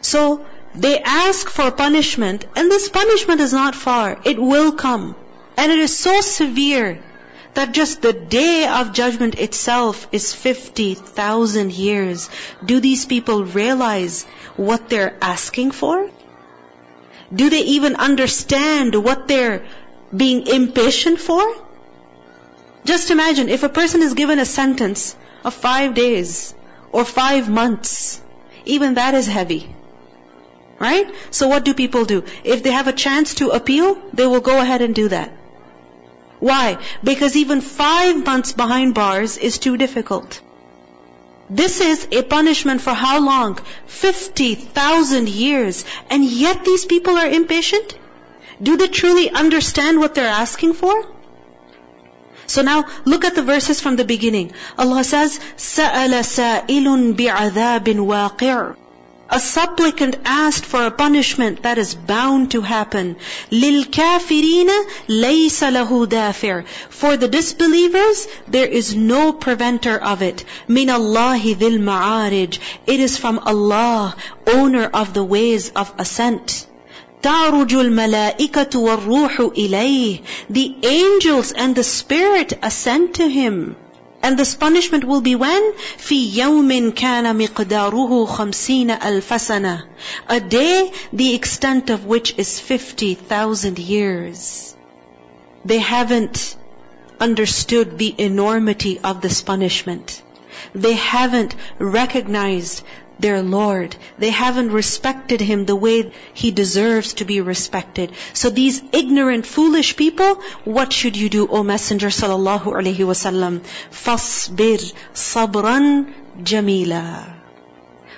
So, 0.00 0.44
they 0.74 1.00
ask 1.00 1.48
for 1.48 1.70
punishment, 1.70 2.46
and 2.54 2.70
this 2.70 2.88
punishment 2.88 3.40
is 3.40 3.52
not 3.52 3.74
far. 3.74 4.18
It 4.24 4.38
will 4.38 4.72
come. 4.72 5.16
And 5.56 5.72
it 5.72 5.78
is 5.78 5.98
so 5.98 6.20
severe 6.20 7.02
that 7.54 7.72
just 7.72 8.02
the 8.02 8.12
day 8.12 8.66
of 8.68 8.92
judgment 8.92 9.34
itself 9.34 10.06
is 10.12 10.32
50,000 10.32 11.72
years. 11.72 12.28
Do 12.64 12.80
these 12.80 13.06
people 13.06 13.44
realize 13.44 14.24
what 14.56 14.88
they're 14.88 15.16
asking 15.20 15.72
for? 15.72 16.10
Do 17.34 17.50
they 17.50 17.62
even 17.76 17.96
understand 17.96 18.94
what 18.94 19.26
they're 19.28 19.66
being 20.14 20.46
impatient 20.46 21.20
for? 21.20 21.42
Just 22.84 23.10
imagine 23.10 23.48
if 23.48 23.64
a 23.64 23.68
person 23.68 24.02
is 24.02 24.14
given 24.14 24.38
a 24.38 24.46
sentence 24.46 25.16
of 25.44 25.52
five 25.52 25.94
days 25.94 26.54
or 26.92 27.04
five 27.04 27.48
months, 27.48 28.20
even 28.64 28.94
that 28.94 29.14
is 29.14 29.26
heavy. 29.26 29.74
Right? 30.79 31.09
So 31.31 31.47
what 31.47 31.63
do 31.63 31.73
people 31.73 32.05
do? 32.05 32.23
If 32.43 32.63
they 32.63 32.71
have 32.71 32.87
a 32.87 32.93
chance 32.93 33.35
to 33.35 33.49
appeal, 33.49 33.97
they 34.13 34.25
will 34.25 34.41
go 34.41 34.59
ahead 34.59 34.81
and 34.81 34.93
do 34.93 35.07
that. 35.09 35.31
Why? 36.39 36.77
Because 37.03 37.37
even 37.37 37.61
five 37.61 38.25
months 38.25 38.51
behind 38.51 38.93
bars 38.93 39.37
is 39.37 39.59
too 39.59 39.77
difficult. 39.77 40.41
This 41.49 41.79
is 41.79 42.07
a 42.11 42.21
punishment 42.23 42.81
for 42.81 42.93
how 42.93 43.23
long? 43.25 43.59
50,000 43.87 45.29
years. 45.29 45.85
And 46.09 46.25
yet 46.25 46.65
these 46.65 46.85
people 46.85 47.17
are 47.17 47.27
impatient? 47.27 47.97
Do 48.61 48.75
they 48.77 48.87
truly 48.87 49.29
understand 49.29 49.99
what 49.99 50.15
they're 50.15 50.27
asking 50.27 50.73
for? 50.73 51.05
So 52.45 52.61
now 52.61 52.85
look 53.05 53.23
at 53.23 53.35
the 53.35 53.41
verses 53.41 53.79
from 53.79 53.95
the 53.95 54.05
beginning. 54.05 54.51
Allah 54.77 55.03
says, 55.03 55.39
سَأَلَ 55.57 56.13
سَائِلٌ 56.23 57.15
بِعَذَابٍ 57.15 57.85
وَاقِعٍ 58.11 58.75
a 59.33 59.39
supplicant 59.39 60.15
asked 60.25 60.63
for 60.63 60.85
a 60.85 60.91
punishment 60.91 61.63
that 61.63 61.79
is 61.79 61.95
bound 61.95 62.51
to 62.51 62.61
happen. 62.61 63.15
لِلْكَافِرِينَ 63.51 64.69
لَيْسَ 65.07 65.59
لَهُ 65.71 66.07
دَافِعٌ 66.07 66.65
For 66.89 67.17
the 67.17 67.27
disbelievers, 67.27 68.27
there 68.47 68.67
is 68.67 68.93
no 68.95 69.33
preventer 69.33 69.97
of 69.97 70.21
it. 70.21 70.45
مِنَ 70.69 70.87
اللَّهِ 70.87 71.55
ذِي 71.55 71.79
الْمَعَارِجِ 71.79 72.59
It 72.85 72.99
is 72.99 73.17
from 73.17 73.39
Allah, 73.39 74.15
owner 74.45 74.85
of 74.93 75.15
the 75.15 75.23
ways 75.23 75.71
of 75.75 75.91
ascent. 75.97 76.67
تَعْرُجُ 77.23 77.69
الْمَلَائِكَةُ 77.69 78.71
وَالرُّوحُ 78.75 79.53
إِلَيْهِ 79.55 80.21
The 80.49 80.75
angels 80.83 81.53
and 81.53 81.75
the 81.75 81.83
spirit 81.83 82.53
ascend 82.61 83.15
to 83.15 83.27
Him. 83.27 83.77
And 84.23 84.39
this 84.39 84.55
punishment 84.55 85.03
will 85.03 85.21
be 85.21 85.35
when? 85.35 85.73
في 85.97 86.37
يوم 86.37 86.91
كان 86.91 87.35
مقداره 87.37 88.25
خمسين 88.25 88.91
ألف 88.91 89.41
سنة. 89.41 89.83
A 90.29 90.39
day 90.39 90.91
the 91.11 91.35
extent 91.35 91.89
of 91.89 92.05
which 92.05 92.33
is 92.37 92.59
50,000 92.59 93.79
years. 93.79 94.75
They 95.65 95.79
haven't 95.79 96.55
understood 97.19 97.97
the 97.97 98.15
enormity 98.17 98.99
of 99.03 99.21
this 99.21 99.41
punishment. 99.41 100.21
They 100.73 100.93
haven't 100.93 101.55
recognized 101.79 102.83
their 103.18 103.42
Lord. 103.42 103.96
They 104.18 104.30
haven't 104.30 104.70
respected 104.72 105.40
Him 105.40 105.66
the 105.66 105.76
way 105.76 106.12
He 106.34 106.50
deserves 106.50 107.14
to 107.14 107.24
be 107.24 107.40
respected. 107.40 108.12
So 108.32 108.50
these 108.50 108.82
ignorant, 108.92 109.46
foolish 109.46 109.96
people, 109.96 110.36
what 110.64 110.92
should 110.92 111.16
you 111.16 111.28
do, 111.28 111.46
O 111.48 111.62
Messenger 111.62 112.08
sallallahu 112.08 112.72
alaihi 112.80 113.06
wasallam? 113.12 113.60
Fasbir 113.90 114.92
sabran 115.14 116.12
jamila. 116.42 117.34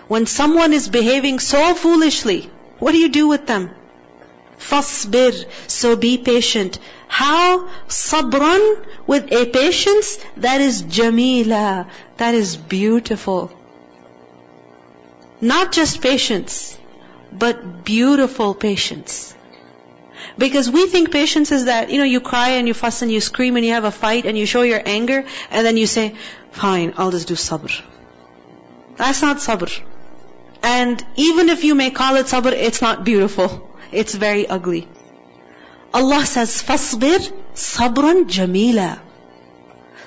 When 0.09 0.27
someone 0.27 0.73
is 0.73 0.89
behaving 0.89 1.39
so 1.39 1.75
foolishly, 1.75 2.51
what 2.79 2.93
do 2.93 2.99
you 2.99 3.09
do 3.09 3.29
with 3.29 3.47
them? 3.47 3.71
Fasbir. 4.59 5.47
So 5.69 5.97
be 5.97 6.19
patient. 6.19 6.79
How? 7.09 7.69
Sabran 7.89 8.87
with 9.07 9.33
a 9.33 9.47
patience 9.47 10.19
that 10.37 10.61
is 10.61 10.83
jamila. 10.83 11.87
That 12.19 12.35
is 12.35 12.57
beautiful. 12.57 13.51
Not 15.42 15.72
just 15.72 16.02
patience, 16.02 16.78
but 17.32 17.84
beautiful 17.84 18.54
patience. 18.54 19.36
Because 20.38 20.70
we 20.70 20.88
think 20.88 21.12
patience 21.12 21.52
is 21.52 21.66
that, 21.66 21.90
you 21.90 21.98
know, 21.98 22.04
you 22.04 22.22
cry 22.22 22.50
and 22.60 22.68
you 22.68 22.74
fuss 22.74 23.02
and 23.02 23.12
you 23.12 23.22
scream 23.22 23.56
and 23.56 23.66
you 23.66 23.74
have 23.74 23.86
a 23.86 23.92
fight 23.92 24.26
and 24.26 24.38
you 24.38 24.46
show 24.46 24.64
your 24.64 24.82
anger 24.86 25.26
and 25.50 25.66
then 25.66 25.78
you 25.78 25.88
say, 25.88 26.16
fine, 26.52 26.94
I'll 26.98 27.12
just 27.12 27.28
do 27.28 27.36
sabr. 27.36 27.82
That's 28.98 29.22
not 29.22 29.38
sabr. 29.38 29.72
And 30.64 31.06
even 31.16 31.50
if 31.50 31.64
you 31.64 31.76
may 31.76 31.92
call 31.92 32.16
it 32.16 32.26
sabr, 32.26 32.52
it's 32.52 32.82
not 32.82 33.04
beautiful. 33.04 33.70
It's 33.92 34.16
very 34.16 34.48
ugly. 34.48 34.88
Allah 35.94 36.26
says, 36.26 36.62
فَاصْبِرْ 36.64 37.32
sabran 37.54 38.28
jamila. 38.28 39.02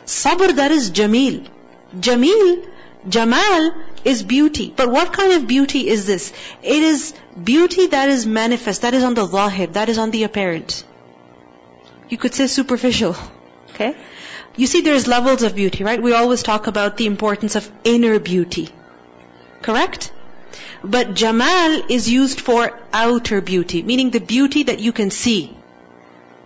Sabr 0.04 0.56
that 0.56 0.70
is 0.70 0.90
jamil. 0.90 1.48
Jamil, 1.96 2.66
jamal 3.07 3.73
is 4.03 4.23
beauty. 4.23 4.73
But 4.75 4.89
what 4.89 5.13
kind 5.13 5.33
of 5.33 5.47
beauty 5.47 5.87
is 5.87 6.05
this? 6.05 6.33
It 6.61 6.83
is 6.83 7.13
beauty 7.41 7.87
that 7.87 8.09
is 8.09 8.25
manifest, 8.25 8.81
that 8.81 8.93
is 8.93 9.03
on 9.03 9.13
the 9.13 9.25
zahir, 9.25 9.67
that 9.67 9.89
is 9.89 9.97
on 9.97 10.11
the 10.11 10.23
apparent. 10.23 10.83
You 12.09 12.17
could 12.17 12.33
say 12.33 12.47
superficial. 12.47 13.15
Okay? 13.73 13.95
You 14.55 14.67
see 14.67 14.81
there's 14.81 15.07
levels 15.07 15.41
of 15.41 15.55
beauty, 15.55 15.83
right? 15.83 15.99
We 15.99 16.13
always 16.13 16.43
talk 16.43 16.67
about 16.67 16.95
the 16.95 17.07
importance 17.07 17.55
of 17.55 17.71
inner 17.83 18.19
beauty. 18.19 18.69
Correct? 19.63 20.11
But 20.83 21.15
Jamal 21.15 21.81
is 21.89 22.07
used 22.07 22.39
for 22.39 22.79
outer 22.93 23.41
beauty, 23.41 23.81
meaning 23.81 24.11
the 24.11 24.19
beauty 24.19 24.61
that 24.63 24.79
you 24.79 24.91
can 24.91 25.09
see. 25.09 25.57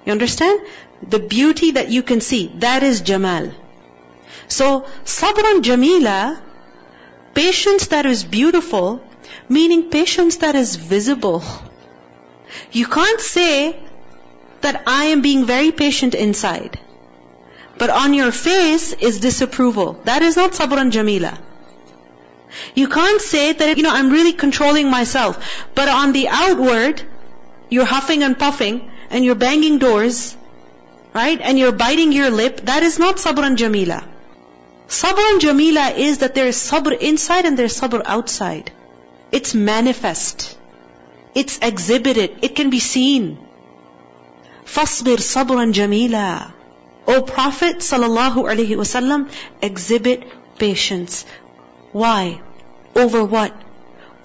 You 0.05 0.13
understand? 0.13 0.61
The 1.05 1.19
beauty 1.19 1.71
that 1.71 1.89
you 1.89 2.01
can 2.01 2.21
see, 2.21 2.47
that 2.59 2.81
is 2.81 3.01
Jamal. 3.01 3.51
So, 4.47 4.85
Sabran 5.03 5.61
Jamila 5.63 6.41
Patience 7.37 7.87
that 7.87 8.07
is 8.07 8.23
beautiful, 8.23 8.99
meaning 9.47 9.89
patience 9.91 10.37
that 10.37 10.55
is 10.55 10.75
visible. 10.75 11.43
You 12.71 12.87
can't 12.87 13.21
say 13.21 13.79
that 14.61 14.81
I 14.87 15.03
am 15.15 15.21
being 15.21 15.45
very 15.45 15.71
patient 15.71 16.15
inside. 16.15 16.79
But 17.77 17.91
on 17.91 18.15
your 18.15 18.31
face 18.31 18.93
is 18.93 19.19
disapproval. 19.19 20.01
That 20.05 20.23
is 20.23 20.35
not 20.35 20.53
sabran 20.53 20.89
jamila. 20.89 21.37
You 22.73 22.87
can't 22.87 23.21
say 23.21 23.53
that, 23.53 23.77
you 23.77 23.83
know, 23.83 23.93
I'm 23.93 24.09
really 24.09 24.33
controlling 24.33 24.89
myself. 24.89 25.37
But 25.75 25.89
on 25.89 26.13
the 26.13 26.27
outward, 26.29 27.03
you're 27.69 27.85
huffing 27.85 28.23
and 28.23 28.39
puffing 28.39 28.89
and 29.11 29.23
you're 29.23 29.41
banging 29.47 29.77
doors, 29.77 30.35
right? 31.13 31.39
And 31.39 31.59
you're 31.59 31.71
biting 31.85 32.13
your 32.13 32.31
lip. 32.31 32.61
That 32.61 32.81
is 32.81 32.97
not 32.97 33.17
sabran 33.17 33.57
jamila. 33.57 34.03
Sabr 34.87 35.39
jamila 35.39 35.89
is 35.89 36.19
that 36.19 36.33
there 36.33 36.47
is 36.47 36.57
sabr 36.57 36.97
inside 36.97 37.45
and 37.45 37.57
there 37.57 37.65
is 37.65 37.79
sabr 37.79 38.01
outside. 38.05 38.71
It's 39.31 39.53
manifest. 39.53 40.57
It's 41.35 41.59
exhibited. 41.61 42.37
It 42.41 42.55
can 42.55 42.69
be 42.69 42.79
seen. 42.79 43.37
Fasbir 44.65 45.17
sabran 45.17 45.73
jamila. 45.73 46.53
O 47.05 47.21
Prophet 47.21 47.77
sallallahu 47.77 48.47
alaihi 48.51 48.77
wasallam, 48.79 49.29
exhibit 49.61 50.23
patience. 50.57 51.25
Why? 51.91 52.41
Over 52.95 53.23
what? 53.23 53.53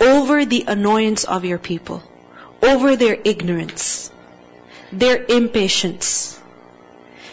Over 0.00 0.44
the 0.44 0.64
annoyance 0.66 1.24
of 1.24 1.44
your 1.44 1.58
people. 1.58 2.02
Over 2.62 2.96
their 2.96 3.18
ignorance. 3.24 4.10
Their 4.92 5.24
impatience. 5.24 6.40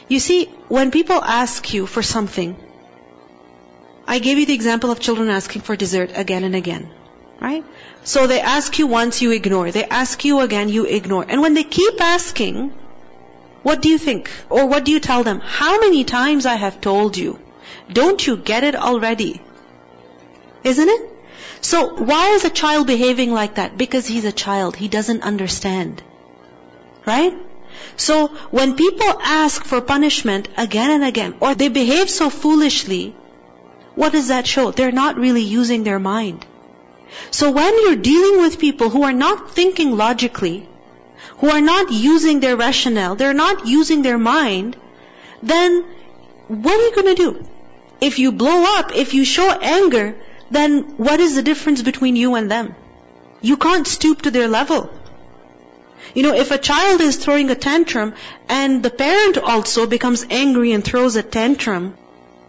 You 0.07 0.19
see, 0.19 0.45
when 0.67 0.91
people 0.91 1.23
ask 1.23 1.73
you 1.73 1.85
for 1.85 2.01
something, 2.01 2.55
I 4.13 4.17
gave 4.17 4.39
you 4.39 4.45
the 4.47 4.55
example 4.55 4.89
of 4.89 4.99
children 4.99 5.29
asking 5.29 5.61
for 5.61 5.75
dessert 5.75 6.11
again 6.15 6.43
and 6.43 6.55
again. 6.55 6.89
Right? 7.39 7.63
So 8.03 8.25
they 8.25 8.39
ask 8.41 8.79
you 8.79 8.87
once, 8.87 9.21
you 9.21 9.31
ignore. 9.31 9.69
They 9.71 9.83
ask 9.83 10.25
you 10.25 10.39
again, 10.39 10.69
you 10.69 10.85
ignore. 10.85 11.25
And 11.29 11.43
when 11.43 11.53
they 11.53 11.63
keep 11.63 12.01
asking, 12.01 12.71
what 13.61 13.83
do 13.83 13.89
you 13.89 13.99
think? 13.99 14.31
Or 14.49 14.65
what 14.65 14.83
do 14.85 14.91
you 14.91 14.99
tell 14.99 15.23
them? 15.23 15.39
How 15.41 15.79
many 15.79 16.03
times 16.05 16.47
I 16.47 16.55
have 16.55 16.81
told 16.81 17.17
you? 17.17 17.37
Don't 17.99 18.25
you 18.25 18.35
get 18.35 18.63
it 18.63 18.75
already? 18.75 19.43
Isn't 20.63 20.89
it? 20.89 21.01
So 21.61 22.03
why 22.11 22.29
is 22.29 22.45
a 22.45 22.49
child 22.49 22.87
behaving 22.87 23.31
like 23.31 23.55
that? 23.61 23.77
Because 23.77 24.07
he's 24.07 24.25
a 24.25 24.31
child. 24.31 24.75
He 24.75 24.87
doesn't 24.87 25.21
understand. 25.21 26.01
Right? 27.05 27.37
So 27.95 28.27
when 28.59 28.75
people 28.75 29.21
ask 29.21 29.63
for 29.63 29.81
punishment 29.81 30.47
again 30.57 30.89
and 30.89 31.03
again, 31.03 31.35
or 31.39 31.53
they 31.53 31.67
behave 31.67 32.09
so 32.09 32.31
foolishly, 32.31 33.15
what 33.99 34.13
does 34.13 34.29
that 34.29 34.47
show? 34.47 34.71
They're 34.71 34.93
not 34.93 35.17
really 35.17 35.41
using 35.41 35.83
their 35.83 35.99
mind. 35.99 36.45
So 37.31 37.51
when 37.51 37.79
you're 37.81 37.97
dealing 37.97 38.39
with 38.41 38.57
people 38.59 38.89
who 38.89 39.03
are 39.03 39.17
not 39.21 39.51
thinking 39.51 39.91
logically, 39.97 40.69
who 41.39 41.49
are 41.49 41.59
not 41.59 41.91
using 41.91 42.39
their 42.39 42.55
rationale, 42.55 43.15
they're 43.15 43.39
not 43.41 43.67
using 43.67 44.01
their 44.01 44.17
mind, 44.17 44.77
then 45.43 45.83
what 46.47 46.79
are 46.79 46.85
you 46.85 46.95
going 46.95 47.13
to 47.13 47.23
do? 47.23 47.45
If 47.99 48.19
you 48.19 48.31
blow 48.31 48.63
up, 48.77 48.95
if 48.95 49.13
you 49.13 49.25
show 49.25 49.51
anger, 49.51 50.15
then 50.49 50.79
what 51.09 51.19
is 51.19 51.35
the 51.35 51.43
difference 51.51 51.81
between 51.81 52.15
you 52.15 52.35
and 52.35 52.49
them? 52.49 52.75
You 53.41 53.57
can't 53.57 53.85
stoop 53.85 54.21
to 54.21 54.31
their 54.31 54.47
level. 54.47 54.89
You 56.13 56.23
know, 56.23 56.33
if 56.33 56.51
a 56.51 56.57
child 56.57 57.01
is 57.01 57.17
throwing 57.17 57.49
a 57.49 57.55
tantrum 57.69 58.13
and 58.47 58.81
the 58.81 58.97
parent 59.05 59.37
also 59.37 59.87
becomes 59.87 60.25
angry 60.29 60.71
and 60.71 60.85
throws 60.85 61.17
a 61.17 61.23
tantrum, 61.39 61.97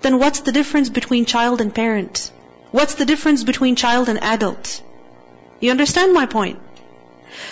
then 0.02 0.18
what's 0.18 0.40
the 0.40 0.52
difference 0.52 0.88
between 0.88 1.24
child 1.26 1.60
and 1.60 1.74
parent? 1.74 2.30
What's 2.70 2.94
the 2.94 3.06
difference 3.06 3.44
between 3.44 3.76
child 3.76 4.08
and 4.08 4.22
adult? 4.22 4.80
You 5.60 5.70
understand 5.70 6.14
my 6.14 6.26
point? 6.26 6.58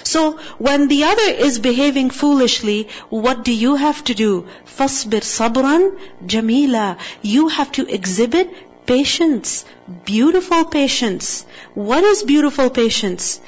So 0.03 0.39
when 0.59 0.89
the 0.89 1.05
other 1.05 1.31
is 1.47 1.59
behaving 1.59 2.11
foolishly, 2.11 2.89
what 3.11 3.45
do 3.45 3.53
you 3.53 3.75
have 3.77 4.03
to 4.05 4.15
do? 4.15 4.47
Fasbir 4.65 5.23
sabran 5.23 5.99
jamila. 6.27 6.97
You 7.23 7.49
have 7.49 7.73
to 7.73 7.87
exhibit 7.87 8.51
patience, 8.87 9.65
beautiful 10.05 10.65
patience. 10.65 11.45
What 11.75 12.05
is 12.05 12.23
beautiful 12.23 12.71
patience? 12.71 13.41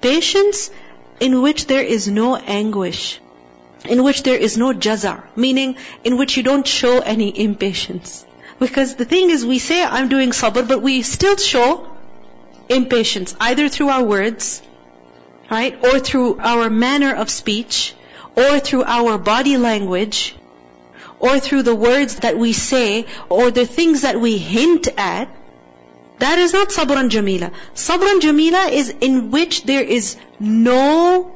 Patience 0.00 0.70
in 1.20 1.42
which 1.42 1.66
there 1.66 1.82
is 1.82 2.08
no 2.08 2.36
anguish, 2.36 3.20
in 3.84 4.02
which 4.02 4.22
there 4.22 4.36
is 4.36 4.56
no 4.56 4.72
jaza, 4.72 5.22
meaning 5.36 5.76
in 6.04 6.16
which 6.16 6.36
you 6.36 6.42
don't 6.42 6.66
show 6.66 7.00
any 7.00 7.28
impatience. 7.48 8.24
Because 8.58 8.94
the 8.96 9.04
thing 9.04 9.30
is, 9.30 9.44
we 9.44 9.58
say, 9.58 9.84
I'm 9.84 10.08
doing 10.08 10.30
sabr, 10.30 10.66
but 10.66 10.80
we 10.82 11.02
still 11.02 11.36
show 11.36 11.96
impatience. 12.68 13.34
Either 13.38 13.68
through 13.68 13.88
our 13.90 14.02
words, 14.02 14.62
right? 15.50 15.78
Or 15.84 15.98
through 16.00 16.38
our 16.38 16.70
manner 16.70 17.14
of 17.14 17.30
speech, 17.30 17.94
or 18.34 18.58
through 18.60 18.84
our 18.84 19.18
body 19.18 19.56
language, 19.56 20.34
or 21.18 21.38
through 21.38 21.62
the 21.62 21.74
words 21.74 22.16
that 22.16 22.36
we 22.38 22.52
say, 22.52 23.06
or 23.28 23.50
the 23.50 23.66
things 23.66 24.02
that 24.02 24.20
we 24.20 24.38
hint 24.38 24.88
at, 24.96 25.28
that 26.18 26.38
is 26.38 26.52
not 26.52 26.68
sabran 26.68 27.10
jamila. 27.10 27.52
Sabran 27.74 28.20
jamila 28.20 28.68
is 28.68 28.94
in 29.00 29.30
which 29.30 29.64
there 29.64 29.82
is 29.82 30.16
no 30.40 31.35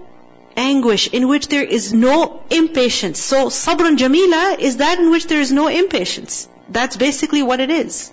anguish, 0.57 1.09
in 1.09 1.29
which 1.29 1.49
there 1.49 1.65
is 1.65 1.93
no 1.93 2.43
impatience. 2.51 3.21
So 3.21 3.49
sabran 3.49 3.97
jamila 3.97 4.57
is 4.59 4.79
that 4.79 4.99
in 4.99 5.11
which 5.11 5.27
there 5.27 5.41
is 5.41 5.53
no 5.53 5.69
impatience. 5.69 6.49
That's 6.69 6.97
basically 6.97 7.43
what 7.43 7.61
it 7.61 7.71
is. 7.71 8.13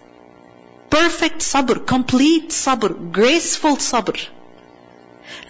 Perfect 0.89 1.39
sabr, 1.39 1.85
complete 1.85 2.49
sabr, 2.49 3.11
graceful 3.11 3.75
sabr. 3.77 4.17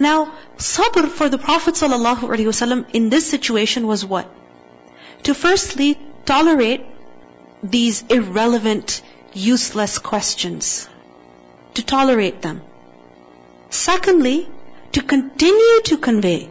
Now, 0.00 0.34
sabr 0.56 1.08
for 1.08 1.28
the 1.28 1.38
Prophet 1.38 1.74
ﷺ 1.74 2.86
in 2.92 3.08
this 3.10 3.30
situation 3.30 3.86
was 3.86 4.04
what? 4.04 4.30
To 5.24 5.34
firstly 5.34 5.98
tolerate 6.24 6.84
these 7.62 8.04
irrelevant, 8.08 9.02
useless 9.32 9.98
questions. 9.98 10.88
To 11.74 11.82
tolerate 11.82 12.42
them. 12.42 12.62
Secondly, 13.70 14.48
to 14.92 15.02
continue 15.02 15.80
to 15.84 15.98
convey. 15.98 16.48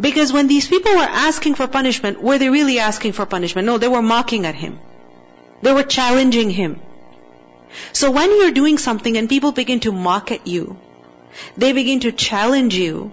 Because 0.00 0.32
when 0.32 0.46
these 0.46 0.68
people 0.68 0.92
were 0.92 1.10
asking 1.28 1.54
for 1.54 1.66
punishment, 1.66 2.22
were 2.22 2.38
they 2.38 2.48
really 2.48 2.78
asking 2.78 3.12
for 3.12 3.26
punishment? 3.26 3.66
No, 3.66 3.78
they 3.78 3.88
were 3.88 4.02
mocking 4.02 4.46
at 4.46 4.54
him. 4.54 4.78
They 5.62 5.72
were 5.72 5.82
challenging 5.82 6.50
him. 6.50 6.80
So 7.92 8.10
when 8.10 8.30
you're 8.36 8.50
doing 8.50 8.78
something 8.78 9.16
and 9.16 9.28
people 9.28 9.52
begin 9.52 9.80
to 9.80 9.92
mock 9.92 10.32
at 10.32 10.46
you, 10.46 10.78
they 11.56 11.72
begin 11.72 12.00
to 12.00 12.12
challenge 12.12 12.74
you, 12.74 13.12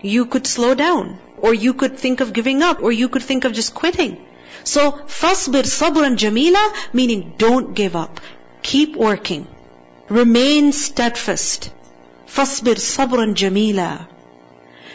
you 0.00 0.26
could 0.26 0.46
slow 0.46 0.74
down, 0.74 1.18
or 1.38 1.52
you 1.52 1.74
could 1.74 1.98
think 1.98 2.20
of 2.20 2.32
giving 2.32 2.62
up, 2.62 2.82
or 2.82 2.92
you 2.92 3.08
could 3.08 3.22
think 3.22 3.44
of 3.44 3.52
just 3.52 3.74
quitting. 3.74 4.24
So, 4.62 4.92
fasbir 4.92 5.64
sabran 5.64 6.16
jamila, 6.16 6.72
meaning 6.92 7.34
don't 7.36 7.74
give 7.74 7.96
up. 7.96 8.20
Keep 8.62 8.96
working. 8.96 9.46
Remain 10.08 10.72
steadfast. 10.72 11.70
Fasbir 12.26 12.76
sabran 12.76 13.34
jamila. 13.34 14.08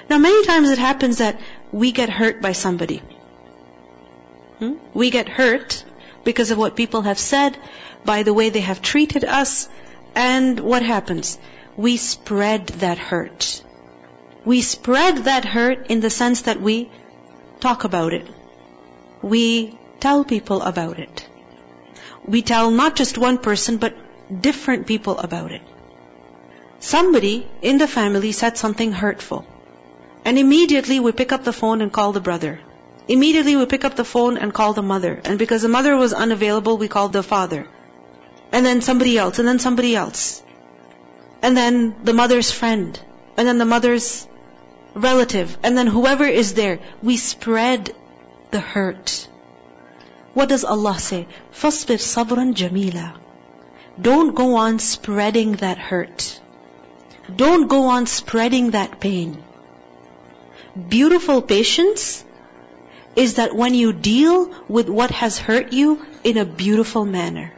Now 0.09 0.17
many 0.17 0.45
times 0.45 0.69
it 0.69 0.79
happens 0.79 1.19
that 1.19 1.39
we 1.71 1.91
get 1.91 2.09
hurt 2.09 2.41
by 2.41 2.53
somebody. 2.53 3.01
Hmm? 4.59 4.73
We 4.93 5.09
get 5.11 5.29
hurt 5.29 5.83
because 6.23 6.51
of 6.51 6.57
what 6.57 6.75
people 6.75 7.03
have 7.03 7.19
said, 7.19 7.57
by 8.05 8.23
the 8.23 8.33
way 8.33 8.49
they 8.49 8.61
have 8.61 8.81
treated 8.81 9.23
us, 9.23 9.69
and 10.15 10.59
what 10.59 10.81
happens? 10.83 11.37
we 11.79 11.95
spread 11.95 12.67
that 12.83 12.97
hurt. 12.97 13.63
We 14.43 14.61
spread 14.61 15.19
that 15.29 15.45
hurt 15.45 15.87
in 15.87 16.01
the 16.01 16.09
sense 16.09 16.41
that 16.41 16.61
we 16.61 16.91
talk 17.61 17.85
about 17.85 18.11
it. 18.13 18.27
We 19.21 19.79
tell 20.01 20.25
people 20.25 20.61
about 20.61 20.99
it. 20.99 21.25
We 22.25 22.41
tell 22.41 22.69
not 22.69 22.97
just 22.97 23.17
one 23.17 23.37
person, 23.37 23.77
but 23.77 23.95
different 24.41 24.87
people 24.87 25.17
about 25.19 25.53
it. 25.53 25.61
Somebody 26.79 27.47
in 27.61 27.77
the 27.77 27.87
family 27.87 28.33
said 28.33 28.57
something 28.57 28.91
hurtful. 28.91 29.47
And 30.24 30.38
immediately 30.38 31.00
we 31.00 31.12
pick 31.12 31.32
up 31.32 31.44
the 31.44 31.52
phone 31.52 31.80
and 31.80 31.92
call 31.92 32.12
the 32.12 32.20
brother. 32.20 32.60
Immediately 33.08 33.56
we 33.56 33.66
pick 33.66 33.84
up 33.84 33.96
the 33.96 34.04
phone 34.04 34.38
and 34.38 34.54
call 34.54 34.72
the 34.72 34.82
mother. 34.82 35.20
And 35.24 35.38
because 35.38 35.62
the 35.62 35.68
mother 35.68 35.96
was 35.96 36.12
unavailable, 36.12 36.78
we 36.78 36.88
called 36.88 37.12
the 37.12 37.22
father. 37.22 37.66
And 38.52 38.64
then 38.64 38.80
somebody 38.80 39.18
else, 39.18 39.38
and 39.38 39.48
then 39.48 39.58
somebody 39.58 39.94
else 39.94 40.42
and 41.44 41.54
then 41.54 41.94
the 42.02 42.14
mother's 42.14 42.50
friend, 42.50 42.98
and 43.36 43.46
then 43.46 43.58
the 43.58 43.66
mother's 43.66 44.26
relative, 44.94 45.58
and 45.62 45.76
then 45.76 45.86
whoever 45.86 46.24
is 46.24 46.54
there. 46.54 46.78
We 47.02 47.18
spread 47.18 47.90
the 48.50 48.60
hurt. 48.60 49.28
What 50.32 50.48
does 50.48 50.64
Allah 50.64 50.98
say? 50.98 51.28
فَاصْبِرْ 51.52 52.00
صَبْرًا 52.14 52.54
جَمِيلًا 52.60 53.12
Don't 54.00 54.34
go 54.34 54.54
on 54.54 54.78
spreading 54.78 55.52
that 55.64 55.76
hurt. 55.76 56.40
Don't 57.44 57.68
go 57.68 57.88
on 57.88 58.06
spreading 58.06 58.70
that 58.70 58.98
pain. 58.98 59.44
Beautiful 60.75 61.41
patience 61.41 62.23
is 63.15 63.35
that 63.35 63.55
when 63.55 63.73
you 63.73 63.91
deal 63.91 64.53
with 64.67 64.87
what 64.87 65.11
has 65.11 65.37
hurt 65.37 65.73
you 65.73 66.05
in 66.23 66.37
a 66.37 66.45
beautiful 66.45 67.05
manner. 67.05 67.51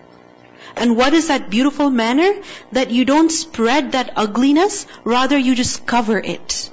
And 0.76 0.96
what 0.96 1.14
is 1.14 1.28
that 1.28 1.50
beautiful 1.50 1.90
manner? 1.90 2.42
That 2.72 2.92
you 2.92 3.06
don't 3.06 3.30
spread 3.30 3.92
that 3.92 4.14
ugliness, 4.16 4.88
rather 5.04 5.38
you 5.38 5.56
just 5.56 5.86
cover 5.86 6.18
it. 6.18 6.70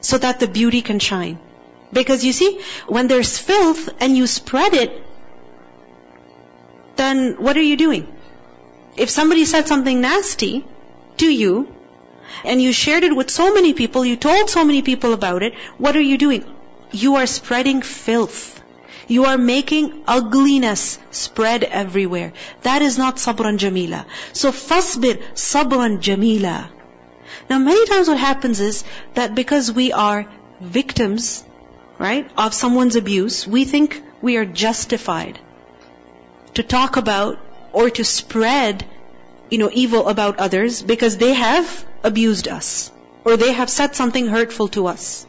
So 0.00 0.18
that 0.18 0.40
the 0.40 0.48
beauty 0.48 0.82
can 0.82 0.98
shine. 0.98 1.38
Because 1.92 2.24
you 2.24 2.32
see, 2.32 2.60
when 2.86 3.08
there's 3.08 3.38
filth 3.38 3.88
and 4.00 4.16
you 4.16 4.26
spread 4.26 4.74
it, 4.74 5.02
then 6.96 7.36
what 7.38 7.56
are 7.56 7.62
you 7.62 7.76
doing? 7.76 8.06
If 8.96 9.10
somebody 9.10 9.44
said 9.44 9.66
something 9.66 10.00
nasty 10.00 10.64
to 11.16 11.32
you, 11.32 11.74
and 12.44 12.62
you 12.62 12.72
shared 12.72 13.04
it 13.04 13.14
with 13.14 13.30
so 13.30 13.52
many 13.52 13.72
people, 13.72 14.04
you 14.04 14.16
told 14.16 14.50
so 14.50 14.64
many 14.64 14.82
people 14.82 15.12
about 15.12 15.42
it, 15.42 15.54
what 15.78 15.96
are 15.96 16.06
you 16.12 16.18
doing? 16.18 16.44
You 16.92 17.16
are 17.16 17.26
spreading 17.26 17.82
filth. 17.82 18.60
You 19.06 19.24
are 19.24 19.38
making 19.38 20.04
ugliness 20.06 20.98
spread 21.10 21.64
everywhere. 21.64 22.32
That 22.62 22.82
is 22.82 22.96
not 22.96 23.16
sabran 23.16 23.58
jamila. 23.58 24.06
So 24.32 24.52
fasbir 24.52 25.18
sabran 25.34 26.00
jamila. 26.00 26.70
Now 27.48 27.58
many 27.58 27.86
times 27.86 28.08
what 28.08 28.18
happens 28.18 28.60
is 28.60 28.84
that 29.14 29.34
because 29.34 29.72
we 29.72 29.92
are 29.92 30.26
victims, 30.60 31.44
right, 31.98 32.30
of 32.36 32.54
someone's 32.54 32.96
abuse, 32.96 33.46
we 33.46 33.64
think 33.64 34.00
we 34.22 34.36
are 34.36 34.44
justified 34.44 35.40
to 36.54 36.62
talk 36.62 36.96
about 36.96 37.38
or 37.72 37.90
to 37.90 38.04
spread, 38.04 38.84
you 39.50 39.58
know, 39.58 39.70
evil 39.72 40.08
about 40.08 40.38
others 40.38 40.82
because 40.82 41.16
they 41.16 41.34
have 41.34 41.84
abused 42.02 42.48
us 42.48 42.90
or 43.24 43.36
they 43.36 43.52
have 43.52 43.70
said 43.70 43.94
something 43.94 44.26
hurtful 44.26 44.68
to 44.68 44.86
us. 44.86 45.26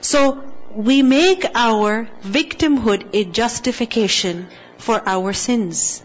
So 0.00 0.42
we 0.74 1.02
make 1.02 1.44
our 1.54 2.08
victimhood 2.22 3.08
a 3.12 3.24
justification 3.24 4.48
for 4.78 5.02
our 5.06 5.32
sins. 5.32 6.02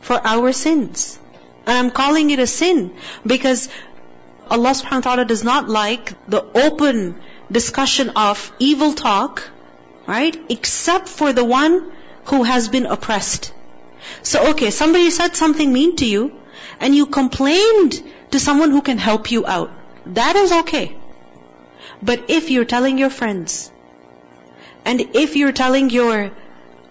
For 0.00 0.20
our 0.26 0.52
sins. 0.52 1.18
And 1.66 1.78
I'm 1.78 1.90
calling 1.90 2.30
it 2.30 2.38
a 2.38 2.46
sin 2.46 2.94
because 3.24 3.68
Allah 4.50 4.70
subhanahu 4.70 5.04
wa 5.04 5.08
ta'ala 5.08 5.24
does 5.24 5.44
not 5.44 5.68
like 5.68 6.12
the 6.28 6.42
open 6.42 7.20
discussion 7.50 8.10
of 8.10 8.52
evil 8.58 8.92
talk, 8.92 9.48
right? 10.06 10.36
Except 10.48 11.08
for 11.08 11.32
the 11.32 11.44
one 11.44 11.92
who 12.26 12.42
has 12.42 12.68
been 12.68 12.86
oppressed. 12.86 13.52
So 14.22 14.50
okay, 14.50 14.70
somebody 14.70 15.10
said 15.10 15.36
something 15.36 15.72
mean 15.72 15.96
to 15.96 16.06
you 16.06 16.32
and 16.84 16.94
you 16.94 17.06
complained 17.06 17.94
to 18.30 18.38
someone 18.38 18.70
who 18.70 18.82
can 18.86 18.98
help 18.98 19.30
you 19.34 19.46
out. 19.46 19.70
That 20.16 20.36
is 20.36 20.52
okay. 20.56 20.94
But 22.02 22.24
if 22.28 22.50
you're 22.50 22.66
telling 22.72 22.98
your 22.98 23.08
friends, 23.08 23.70
and 24.84 25.00
if 25.20 25.36
you're 25.36 25.54
telling 25.60 25.88
your, 25.88 26.30